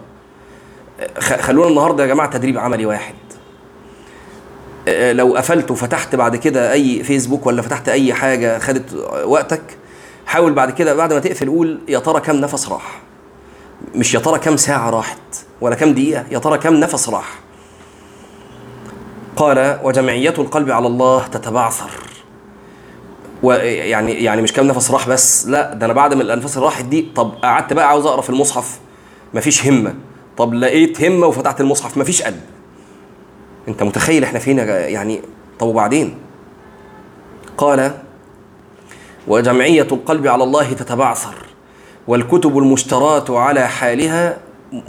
خلونا 1.20 1.70
النهارده 1.70 2.04
يا 2.04 2.08
جماعة 2.08 2.30
تدريب 2.30 2.58
عملي 2.58 2.86
واحد. 2.86 3.16
لو 4.88 5.36
قفلت 5.38 5.72
وفتحت 5.72 6.16
بعد 6.16 6.36
كده 6.36 6.72
أي 6.72 7.04
فيسبوك 7.04 7.46
ولا 7.46 7.62
فتحت 7.62 7.90
أي 7.90 8.14
حاجة 8.14 8.60
خدت 8.60 8.94
وقتك 9.26 9.62
حاول 10.26 10.54
بعد 10.54 10.72
كده 10.72 10.94
بعد 10.96 11.14
ما 11.14 11.20
تقفل 11.20 11.50
قول 11.50 11.80
يا 11.88 12.00
ترى 12.00 12.22
كم 12.22 12.36
نفس 12.36 12.70
راح. 12.70 13.02
مش 13.96 14.14
يا 14.14 14.20
ترى 14.20 14.40
كم 14.40 14.58
ساعة 14.58 14.90
راحت 14.90 15.18
ولا 15.62 15.76
كم 15.76 15.94
دقيقة 15.94 16.26
يا 16.32 16.40
ترى 16.40 16.58
كم 16.58 16.74
نفس 16.74 17.10
راح. 17.10 17.40
قال 19.36 19.80
وجمعية 19.84 20.34
القلب 20.38 20.72
على 20.72 20.88
الله 20.88 21.28
تتبعثر. 21.28 21.90
ويعني 23.44 24.12
يعني 24.12 24.42
مش 24.42 24.54
كم 24.54 24.68
نفس 24.68 24.92
راح 24.92 25.10
بس 25.10 25.48
لا 25.48 25.74
ده 25.74 25.86
أنا 25.86 25.94
بعد 25.94 26.14
ما 26.14 26.22
الأنفاس 26.22 26.56
اللي 26.58 26.66
راحت 26.66 26.86
دي 26.86 27.08
طب 27.16 27.32
قعدت 27.44 27.74
بقى 27.74 27.90
عاوز 27.90 28.06
أقرأ 28.06 28.22
في 28.22 28.30
المصحف؟ 28.30 28.80
مفيش 29.34 29.68
همة. 29.68 29.96
طب 30.38 30.54
لقيت 30.54 31.04
همة 31.04 31.28
وفتحت 31.28 31.62
المصحف 31.62 31.98
مفيش 31.98 32.22
قلب. 32.22 32.42
أنت 33.68 33.84
متخيل 33.84 34.24
إحنا 34.24 34.40
فين 34.40 34.58
يعني 34.58 35.22
طب 35.60 35.68
وبعدين؟ 35.68 36.18
قال 37.58 37.92
وجمعية 39.28 39.88
القلب 39.92 40.28
على 40.28 40.44
الله 40.44 40.74
تتبعثر 40.74 41.36
والكتب 42.08 42.58
المشتراة 42.58 43.40
على 43.40 43.68
حالها 43.68 44.38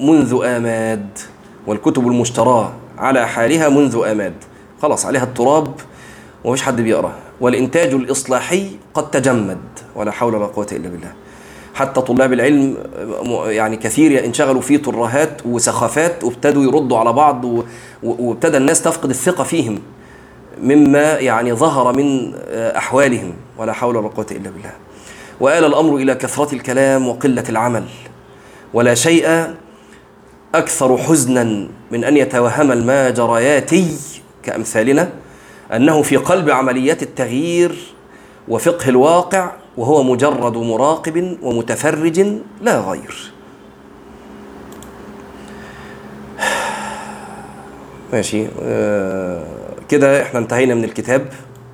منذ 0.01 0.40
آماد. 0.44 1.18
والكتب 1.66 2.09
المشتراة 2.09 2.72
على 2.99 3.29
حالها 3.29 3.68
منذ 3.68 4.03
آماد. 4.07 4.35
خلاص 4.83 5.07
عليها 5.07 5.25
التراب 5.25 5.75
ومفيش 6.44 6.62
حد 6.62 6.81
بيقرا 6.81 7.12
والإنتاج 7.40 7.94
الإصلاحي 7.94 8.66
قد 8.94 9.11
تجمد 9.11 9.59
ولا 9.94 10.11
حول 10.11 10.35
ولا 10.35 10.46
قوة 10.46 10.66
إلا 10.72 10.88
بالله. 10.88 11.12
حتى 11.75 12.01
طلاب 12.01 12.33
العلم 12.33 12.77
يعني 13.46 13.77
كثير 13.77 14.25
انشغلوا 14.25 14.61
في 14.61 14.79
ترهات 14.79 15.46
وسخافات 15.46 16.25
وابتدوا 16.25 16.62
يردوا 16.62 16.99
على 16.99 17.12
بعض 17.12 17.44
وابتدى 18.03 18.57
الناس 18.57 18.83
تفقد 18.83 19.11
الثقة 19.11 19.44
فيهم. 19.44 19.79
مما 20.62 21.18
يعني 21.18 21.52
ظهر 21.52 21.96
من 21.96 22.34
أحوالهم 22.54 23.32
ولا 23.58 23.72
حول 23.72 23.96
ولا 23.96 24.08
قوة 24.08 24.26
إلا 24.30 24.50
بالله. 24.50 24.72
وآل 25.40 25.64
الأمر 25.64 25.96
إلى 25.96 26.14
كثرة 26.14 26.54
الكلام 26.54 27.08
وقلة 27.08 27.44
العمل. 27.48 27.84
ولا 28.74 28.94
شيء 28.94 29.54
أكثر 30.54 30.96
حزنا 30.98 31.68
من 31.90 32.04
أن 32.04 32.16
يتوهم 32.16 32.72
الماجرياتي 32.72 33.96
كأمثالنا 34.42 35.10
أنه 35.72 36.02
في 36.02 36.16
قلب 36.16 36.50
عمليات 36.50 37.02
التغيير 37.02 37.76
وفقه 38.48 38.88
الواقع 38.88 39.52
وهو 39.76 40.02
مجرد 40.02 40.56
مراقب 40.56 41.38
ومتفرج 41.42 42.26
لا 42.62 42.80
غير. 42.80 43.32
ماشي 48.12 48.46
آه 48.62 49.65
كده 49.88 50.22
إحنا 50.22 50.38
انتهينا 50.38 50.75
من 50.75 50.85
الكتاب. 50.85 51.27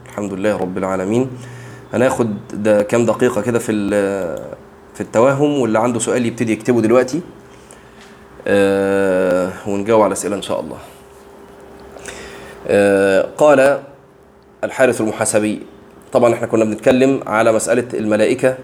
الحمد 0.06 0.32
لله 0.32 0.56
رب 0.56 0.78
العالمين. 0.78 1.30
هناخد 1.94 2.36
ده 2.52 2.82
كام 2.82 3.06
دقيقة 3.06 3.40
كده 3.40 3.58
في 3.58 3.88
في 4.94 5.00
التوهم 5.00 5.58
واللي 5.58 5.78
عنده 5.78 5.98
سؤال 5.98 6.26
يبتدي 6.26 6.52
يكتبه 6.52 6.80
دلوقتي. 6.80 7.20
آه 8.46 9.52
ونجاوب 9.66 10.02
على 10.02 10.12
أسئلة 10.12 10.36
إن 10.36 10.42
شاء 10.42 10.60
الله. 10.60 10.78
آه 12.68 13.28
قال 13.38 13.80
الحارث 14.64 15.00
المحاسبي 15.00 15.62
طبعا 16.12 16.34
إحنا 16.34 16.46
كنا 16.46 16.64
بنتكلم 16.64 17.20
على 17.26 17.52
مسألة 17.52 17.84
الملائكة 17.94 18.56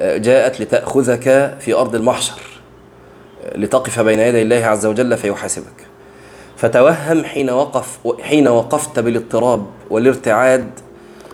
جاءت 0.00 0.60
لتأخذك 0.60 1.56
في 1.60 1.74
أرض 1.74 1.94
المحشر 1.94 2.40
لتقف 3.54 4.00
بين 4.00 4.18
يدي 4.18 4.42
الله 4.42 4.66
عز 4.66 4.86
وجل 4.86 5.16
فيحاسبك. 5.16 5.86
فتوهم 6.56 7.24
حين 7.24 7.50
وقف 7.50 7.98
حين 8.22 8.48
وقفت 8.48 8.98
بالاضطراب 8.98 9.66
والارتعاد 9.90 10.70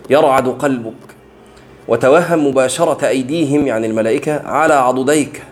يرعد 0.09 0.47
قلبك. 0.47 0.93
وتوهم 1.87 2.47
مباشرة 2.47 3.07
أيديهم 3.07 3.67
يعني 3.67 3.87
الملائكة 3.87 4.47
على 4.47 4.73
عضديك 4.73 5.43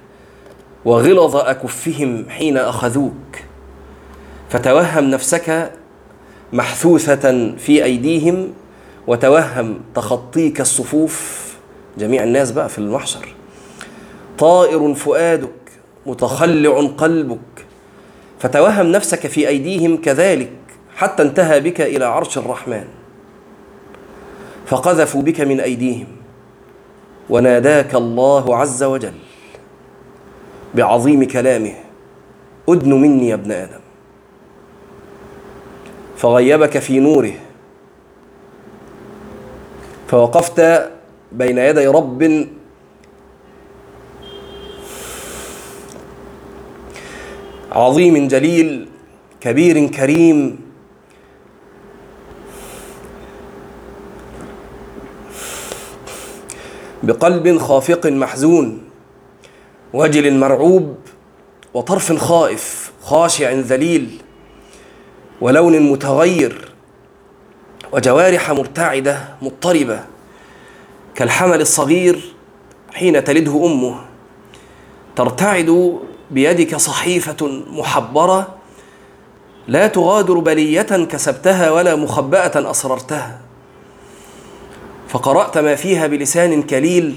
وغلظ 0.85 1.35
أكفهم 1.35 2.25
حين 2.29 2.57
أخذوك. 2.57 3.37
فتوهم 4.49 5.03
نفسك 5.03 5.71
محثوثة 6.53 7.55
في 7.57 7.83
أيديهم 7.83 8.53
وتوهم 9.07 9.79
تخطيك 9.95 10.61
الصفوف 10.61 11.47
جميع 11.97 12.23
الناس 12.23 12.51
بقى 12.51 12.69
في 12.69 12.77
المحشر. 12.77 13.27
طائر 14.39 14.93
فؤادك 14.93 15.49
متخلع 16.05 16.81
قلبك 16.97 17.65
فتوهم 18.41 18.91
نفسك 18.91 19.27
في 19.27 19.47
أيديهم 19.47 19.97
كذلك 20.01 20.51
حتى 20.95 21.23
انتهى 21.23 21.59
بك 21.59 21.81
إلى 21.81 22.05
عرش 22.05 22.37
الرحمن. 22.37 22.85
فقذفوا 24.65 25.21
بك 25.21 25.41
من 25.41 25.59
أيديهم. 25.59 26.07
وناداك 27.29 27.95
الله 27.95 28.57
عز 28.57 28.83
وجل 28.83 29.13
بعظيم 30.75 31.23
كلامه 31.23 31.73
أدن 32.69 32.93
مني 32.93 33.27
يا 33.27 33.33
ابن 33.33 33.51
آدم. 33.51 33.79
فغيبك 36.17 36.77
في 36.77 36.99
نوره. 36.99 37.33
فوقفت 40.07 40.89
بين 41.31 41.57
يدي 41.57 41.87
رب 41.87 42.47
عظيم 47.71 48.27
جليل 48.27 48.87
كبير 49.41 49.87
كريم. 49.87 50.59
بقلب 57.03 57.57
خافق 57.57 58.05
محزون 58.07 58.81
وجل 59.93 60.37
مرعوب 60.37 60.95
وطرف 61.73 62.13
خائف 62.13 62.91
خاشع 63.03 63.51
ذليل 63.51 64.21
ولون 65.41 65.79
متغير 65.91 66.71
وجوارح 67.93 68.51
مرتعده 68.51 69.27
مضطربة. 69.41 70.03
كالحمل 71.15 71.61
الصغير 71.61 72.33
حين 72.93 73.23
تلده 73.23 73.65
أمه 73.65 73.95
ترتعد 75.15 75.99
بيدك 76.31 76.75
صحيفة 76.75 77.63
محبرة 77.71 78.55
لا 79.67 79.87
تغادر 79.87 80.39
بلية 80.39 80.81
كسبتها 80.81 81.71
ولا 81.71 81.95
مخبأة 81.95 82.71
أسررتها. 82.71 83.39
فقرأت 85.07 85.57
ما 85.57 85.75
فيها 85.75 86.07
بلسان 86.07 86.63
كليل 86.63 87.15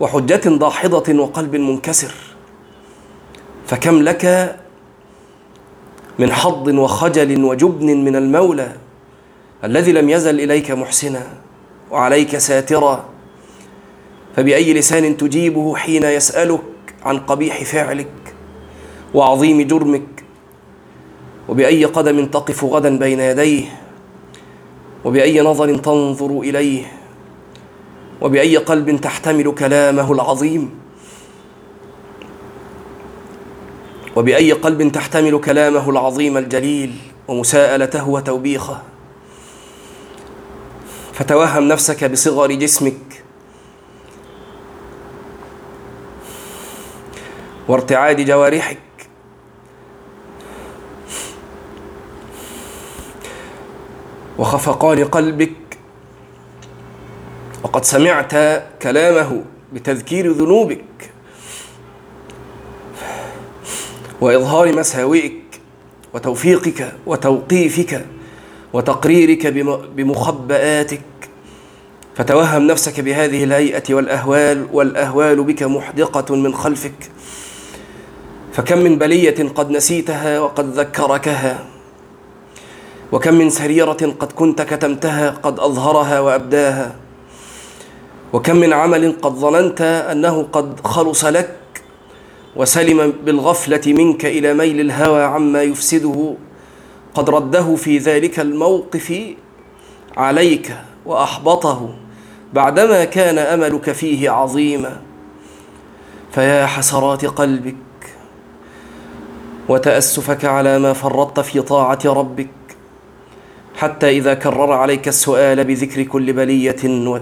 وحجة 0.00 0.48
داحضه 0.48 1.14
وقلب 1.20 1.56
منكسر. 1.56 2.14
فكم 3.66 4.02
لك 4.02 4.56
من 6.18 6.32
حظ 6.32 6.68
وخجل 6.68 7.44
وجبن 7.44 8.04
من 8.04 8.16
المولى 8.16 8.72
الذي 9.64 9.92
لم 9.92 10.10
يزل 10.10 10.40
إليك 10.40 10.70
محسنا 10.70 11.26
وعليك 11.90 12.38
ساترا. 12.38 13.04
فبأي 14.36 14.74
لسان 14.74 15.16
تجيبه 15.16 15.76
حين 15.76 16.04
يسألك 16.04 16.60
عن 17.04 17.18
قبيح 17.18 17.64
فعلك 17.64 18.34
وعظيم 19.14 19.62
جرمك 19.62 20.24
وبأي 21.48 21.84
قدم 21.84 22.26
تقف 22.26 22.64
غدا 22.64 22.98
بين 22.98 23.20
يديه 23.20 23.80
وبأي 25.04 25.40
نظر 25.40 25.76
تنظر 25.76 26.40
إليه 26.40 26.92
وبأي 28.20 28.56
قلب 28.56 29.00
تحتمل 29.00 29.54
كلامه 29.54 30.12
العظيم 30.12 30.70
وبأي 34.16 34.52
قلب 34.52 34.92
تحتمل 34.92 35.40
كلامه 35.40 35.90
العظيم 35.90 36.36
الجليل 36.36 36.94
ومساءلته 37.28 38.08
وتوبيخه. 38.08 38.82
فتوهم 41.12 41.68
نفسك 41.68 42.04
بصغر 42.04 42.52
جسمك 42.52 43.24
وارتعاد 47.68 48.20
جوارحك. 48.20 48.78
وخفقان 54.38 55.04
قلبك. 55.04 55.78
وقد 57.62 57.84
سمعت 57.84 58.32
كلامه 58.82 59.44
بتذكير 59.72 60.32
ذنوبك. 60.32 60.84
وإظهار 64.20 64.76
مساوئك 64.76 65.60
وتوفيقك 66.14 66.92
وتوقيفك 67.06 68.06
وتقريرك 68.72 69.46
بمخبآتك. 69.96 71.00
فتوهم 72.16 72.66
نفسك 72.66 73.00
بهذه 73.00 73.44
الهيئة 73.44 73.94
والأهوال 73.94 74.66
والأهوال 74.72 75.42
بك 75.42 75.62
محدقة 75.62 76.34
من 76.36 76.54
خلفك. 76.54 77.10
فكم 78.58 78.78
من 78.78 78.98
بلية 78.98 79.48
قد 79.54 79.70
نسيتها 79.70 80.40
وقد 80.40 80.66
ذكركها 80.70 81.64
وكم 83.12 83.34
من 83.34 83.50
سريرة 83.50 84.14
قد 84.20 84.32
كنت 84.32 84.62
كتمتها 84.62 85.30
قد 85.30 85.60
أظهرها 85.60 86.20
وأبداها 86.20 86.94
وكم 88.32 88.56
من 88.56 88.72
عمل 88.72 89.14
قد 89.22 89.32
ظننت 89.32 89.80
أنه 89.80 90.42
قد 90.52 90.80
خلص 90.86 91.24
لك 91.24 91.56
وسلم 92.56 93.12
بالغفلة 93.24 93.80
منك 93.86 94.26
إلى 94.26 94.54
ميل 94.54 94.80
الهوى 94.80 95.22
عما 95.22 95.62
يفسده 95.62 96.34
قد 97.14 97.30
رده 97.30 97.76
في 97.76 97.98
ذلك 97.98 98.40
الموقف 98.40 99.20
عليك 100.16 100.76
وأحبطه 101.06 101.94
بعدما 102.52 103.04
كان 103.04 103.38
أملك 103.38 103.92
فيه 103.92 104.30
عظيما. 104.30 105.00
فيا 106.32 106.66
حسرات 106.66 107.24
قلبك 107.24 107.87
وتأسفك 109.68 110.44
على 110.44 110.78
ما 110.78 110.92
فرطت 110.92 111.40
في 111.40 111.60
طاعة 111.60 111.98
ربك 112.04 112.48
حتى 113.76 114.10
إذا 114.10 114.34
كرر 114.34 114.72
عليك 114.72 115.08
السؤال 115.08 115.64
بذكر 115.64 116.02
كل 116.02 116.32
بلية 116.32 117.08
و... 117.08 117.18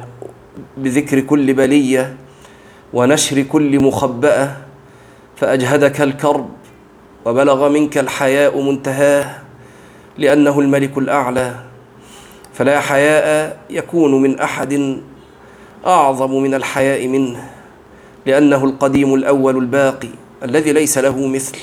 بذكر 0.77 1.21
كل 1.21 1.55
بلية 1.55 2.17
ونشر 2.93 3.43
كل 3.43 3.85
مخبأة 3.85 4.57
فأجهدك 5.37 6.01
الكرب 6.01 6.49
وبلغ 7.25 7.69
منك 7.69 7.99
الحياء 7.99 8.61
منتهاه 8.63 9.39
لأنه 10.19 10.61
الملك 10.61 10.99
الأعلى 10.99 11.55
فلا 12.55 12.81
حياء 12.81 13.59
يكون 13.71 14.23
من 14.23 14.41
أحد 14.41 15.01
أعظم 15.87 16.43
من 16.43 16.55
الحياء 16.55 17.09
منه 17.09 17.51
لأنه 18.27 18.65
القديم 18.65 19.15
الأول 19.15 19.57
الباقي 19.57 20.09
الذي 20.43 20.73
ليس 20.73 20.99
له 20.99 21.27
مثل 21.27 21.57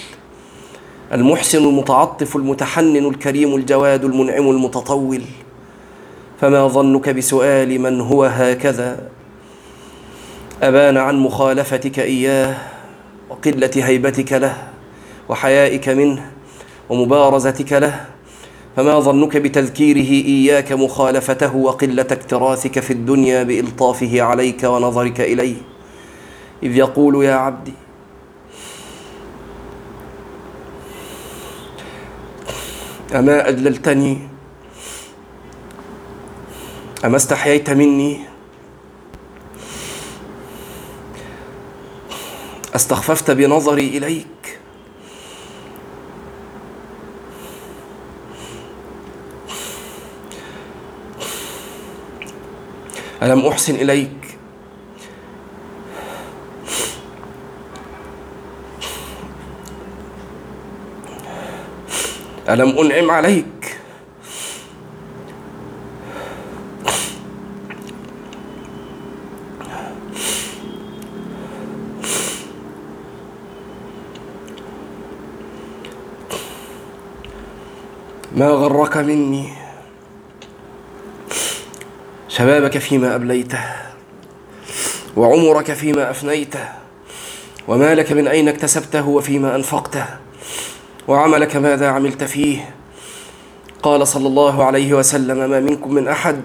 المحسن 1.12 1.66
المتعطف 1.66 2.36
المتحنن 2.36 3.06
الكريم 3.06 3.56
الجواد 3.56 4.04
المنعم 4.04 4.50
المتطول. 4.50 5.22
فما 6.42 6.68
ظنك 6.68 7.10
بسؤال 7.10 7.82
من 7.82 8.02
هو 8.02 8.24
هكذا؟ 8.24 9.10
أبان 10.62 10.98
عن 10.98 11.20
مخالفتك 11.20 12.00
إياه 12.00 12.58
وقلة 13.30 13.72
هيبتك 13.76 14.34
له 14.34 14.58
وحيائك 15.30 15.89
منه 15.89 16.32
ومبارزتك 16.89 17.74
له. 17.74 18.06
فما 18.76 19.00
ظنك 19.00 19.38
بتذكيره 19.38 20.26
إياك 20.26 20.72
مخالفته 20.72 21.56
وقلة 21.56 22.08
اكتراثك 22.12 22.80
في 22.80 22.94
الدنيا 22.94 23.44
بإلطافه 23.44 24.22
عليك 24.22 24.63
ونظرك 24.63 25.22
إليه؟ 25.22 25.56
إذ 26.63 26.78
يقول 26.78 27.26
يا 27.26 27.34
عبدي 27.34 27.74
أما 33.13 33.49
أجللتني 33.49 34.28
أما 37.06 37.15
استحييت 37.15 37.69
مني؟ 37.69 38.19
أستخففت 42.76 43.32
بنظري 43.32 43.97
إليك؟ 43.97 44.60
ألم 53.23 53.45
أحسن 53.47 53.76
إليك؟ 53.76 54.33
ألم 62.50 62.80
أنعم 62.80 63.12
عليك؟ 63.12 63.78
ما 78.36 78.50
غرك 78.50 78.98
مني؟ 78.98 79.50
شبابك 82.30 82.78
فيما 82.78 83.16
أبليته 83.16 83.60
وعمرك 85.16 85.74
فيما 85.74 86.10
أفنيته 86.12 86.70
ومالك 87.68 88.12
من 88.12 88.28
أين 88.28 88.48
اكتسبته 88.48 89.08
وفيما 89.08 89.56
أنفقته؟ 89.56 90.06
وعملك 91.08 91.56
ماذا 91.56 91.88
عملت 91.88 92.24
فيه؟ 92.24 92.76
قال 93.84 94.08
صلى 94.08 94.28
الله 94.28 94.64
عليه 94.64 94.93
وسلم 94.93 95.49
ما 95.49 95.60
منكم 95.60 95.93
من 95.93 96.08
أحد 96.08 96.41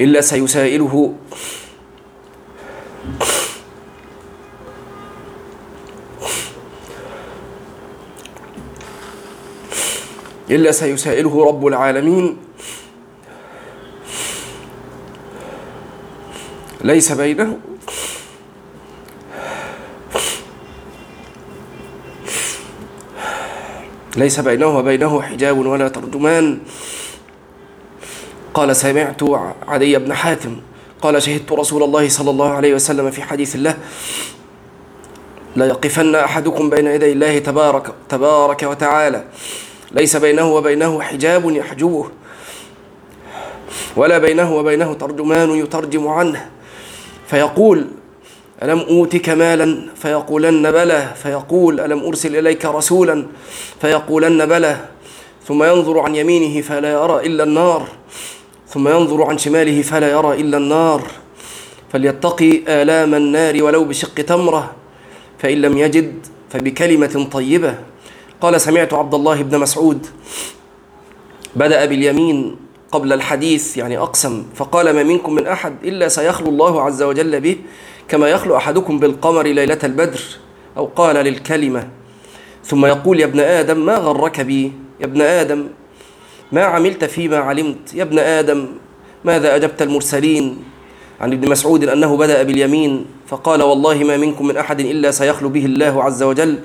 إلا 0.00 0.20
سيسائله. 0.20 1.14
إلا 10.50 10.72
سيسائله 10.72 11.46
رب 11.46 11.66
العالمين. 11.66 12.36
ليس 16.84 17.12
بينه 17.12 17.58
ليس 24.16 24.40
بينه 24.40 24.78
وبينه 24.78 25.22
حجاب 25.22 25.58
ولا 25.58 25.88
ترجمان. 25.88 26.58
قال 28.54 28.76
سمعت 28.76 29.20
علي 29.68 29.98
بن 29.98 30.14
حاتم 30.14 30.56
قال 31.02 31.22
شهدت 31.22 31.52
رسول 31.52 31.82
الله 31.82 32.08
صلى 32.08 32.30
الله 32.30 32.50
عليه 32.50 32.74
وسلم 32.74 33.10
في 33.10 33.22
حديث 33.22 33.54
الله 33.54 33.76
لا 35.56 35.66
يقفن 35.66 36.14
أحدكم 36.14 36.70
بين 36.70 36.86
يدي 36.86 37.12
الله 37.12 37.38
تبارك, 37.38 37.94
تبارك 38.08 38.62
وتعالى. 38.62 39.24
ليس 39.92 40.16
بينه 40.16 40.52
وبينه 40.52 41.02
حجاب 41.02 41.50
يحجبه 41.50 42.08
ولا 43.96 44.18
بينه 44.18 44.54
وبينه 44.54 44.94
ترجمان 44.94 45.50
يترجم 45.50 46.08
عنه. 46.08 46.50
فيقول 47.26 47.86
ألم 48.64 48.78
أوتك 48.78 49.28
مالا 49.28 49.78
فيقولن 49.94 50.70
بلى 50.70 51.12
فيقول 51.22 51.80
ألم 51.80 51.98
أرسل 52.04 52.36
إليك 52.36 52.64
رسولا 52.64 53.26
فيقولن 53.80 54.46
بلى. 54.46 54.76
ثم 55.48 55.64
ينظر 55.64 56.00
عن 56.00 56.14
يمينه 56.14 56.60
فلا 56.60 56.92
يرى 56.92 57.26
إلا 57.26 57.44
النار. 57.44 57.88
ثم 58.68 58.88
ينظر 58.88 59.22
عن 59.22 59.38
شماله 59.38 59.82
فلا 59.82 60.10
يرى 60.10 60.40
إلا 60.40 60.56
النار. 60.56 61.02
فليتقي 61.92 62.62
آلام 62.68 63.14
النار 63.14 63.62
ولو 63.62 63.84
بشق 63.84 64.14
تمرة 64.14 64.72
فإن 65.38 65.58
لم 65.60 65.78
يجد 65.78 66.26
فبكلمة 66.50 67.28
طيبة. 67.32 67.78
قال 68.40 68.60
سمعت 68.60 68.94
عبد 68.94 69.14
الله 69.14 69.42
بن 69.42 69.58
مسعود 69.58 70.06
بدأ 71.56 71.84
باليمين 71.84 72.56
قبل 72.92 73.12
الحديث 73.12 73.76
يعني 73.76 73.98
أقسم 73.98 74.44
فقال 74.54 74.90
ما 74.90 75.02
منكم 75.02 75.34
من 75.34 75.46
أحد 75.46 75.74
إلا 75.84 76.08
سيخلو 76.08 76.48
الله 76.48 76.82
عز 76.82 77.02
وجل 77.02 77.40
به. 77.40 77.56
كما 78.08 78.28
يخلو 78.28 78.56
أحدكم 78.56 78.98
بالقمر 78.98 79.46
ليلة 79.46 79.78
البدر 79.84 80.20
أو 80.76 80.86
قال 80.86 81.16
للكلمة 81.16 81.88
ثم 82.64 82.86
يقول 82.86 83.20
يا 83.20 83.24
ابن 83.24 83.40
آدم 83.40 83.86
ما 83.86 83.96
غرك 83.96 84.40
بي؟ 84.40 84.72
يا 85.00 85.06
ابن 85.06 85.20
آدم 85.20 85.66
ما 86.52 86.64
عملت 86.64 87.04
فيما 87.04 87.38
علمت؟ 87.38 87.94
يا 87.94 88.02
ابن 88.02 88.18
آدم 88.18 88.68
ماذا 89.24 89.56
أجبت 89.56 89.82
المرسلين؟ 89.82 90.64
عن 91.20 91.32
ابن 91.32 91.50
مسعود 91.50 91.84
أنه 91.84 92.16
بدأ 92.16 92.42
باليمين 92.42 93.06
فقال 93.26 93.62
والله 93.62 94.04
ما 94.04 94.16
منكم 94.16 94.46
من 94.46 94.56
أحد 94.56 94.80
إلا 94.80 95.10
سيخلو 95.10 95.48
به 95.48 95.64
الله 95.64 96.04
عز 96.04 96.22
وجل. 96.22 96.58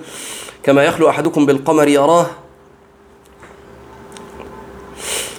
كما 0.64 0.84
يخلو 0.84 1.10
أحدكم 1.10 1.46
بالقمر 1.46 1.88
يراه. 1.88 2.26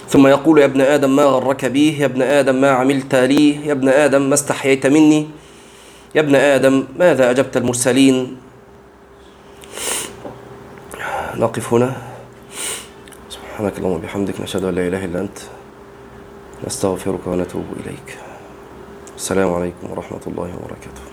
ثم 0.09 0.27
يقول 0.27 0.59
يا 0.59 0.65
ابن 0.65 0.81
آدم 0.81 1.15
ما 1.15 1.23
غرك 1.23 1.65
بي؟ 1.65 1.99
يا 1.99 2.05
ابن 2.05 2.21
آدم 2.21 2.55
ما 2.55 2.71
عملت 2.71 3.15
لي؟ 3.15 3.65
يا 3.65 3.71
ابن 3.71 3.89
آدم 3.89 4.21
ما 4.21 4.33
استحييت 4.33 4.87
مني؟ 4.87 5.40
يا 6.15 6.21
ابن 6.21 6.35
آدم 6.35 6.83
ماذا 6.99 7.29
أجبت 7.29 7.57
المرسلين؟ 7.57 8.37
نقف 11.35 11.73
هنا. 11.73 11.95
سبحانك 13.29 13.77
اللهم 13.77 13.91
وبحمدك 13.91 14.41
نشهد 14.41 14.63
أن 14.63 14.75
لا 14.75 14.87
إله 14.87 15.05
إلا 15.05 15.19
أنت 15.19 15.37
نستغفرك 16.67 17.27
ونتوب 17.27 17.65
إليك. 17.79 18.17
السلام 19.15 19.53
عليكم 19.53 19.91
ورحمة 19.91 20.21
الله 20.27 20.49
وبركاته. 20.59 21.10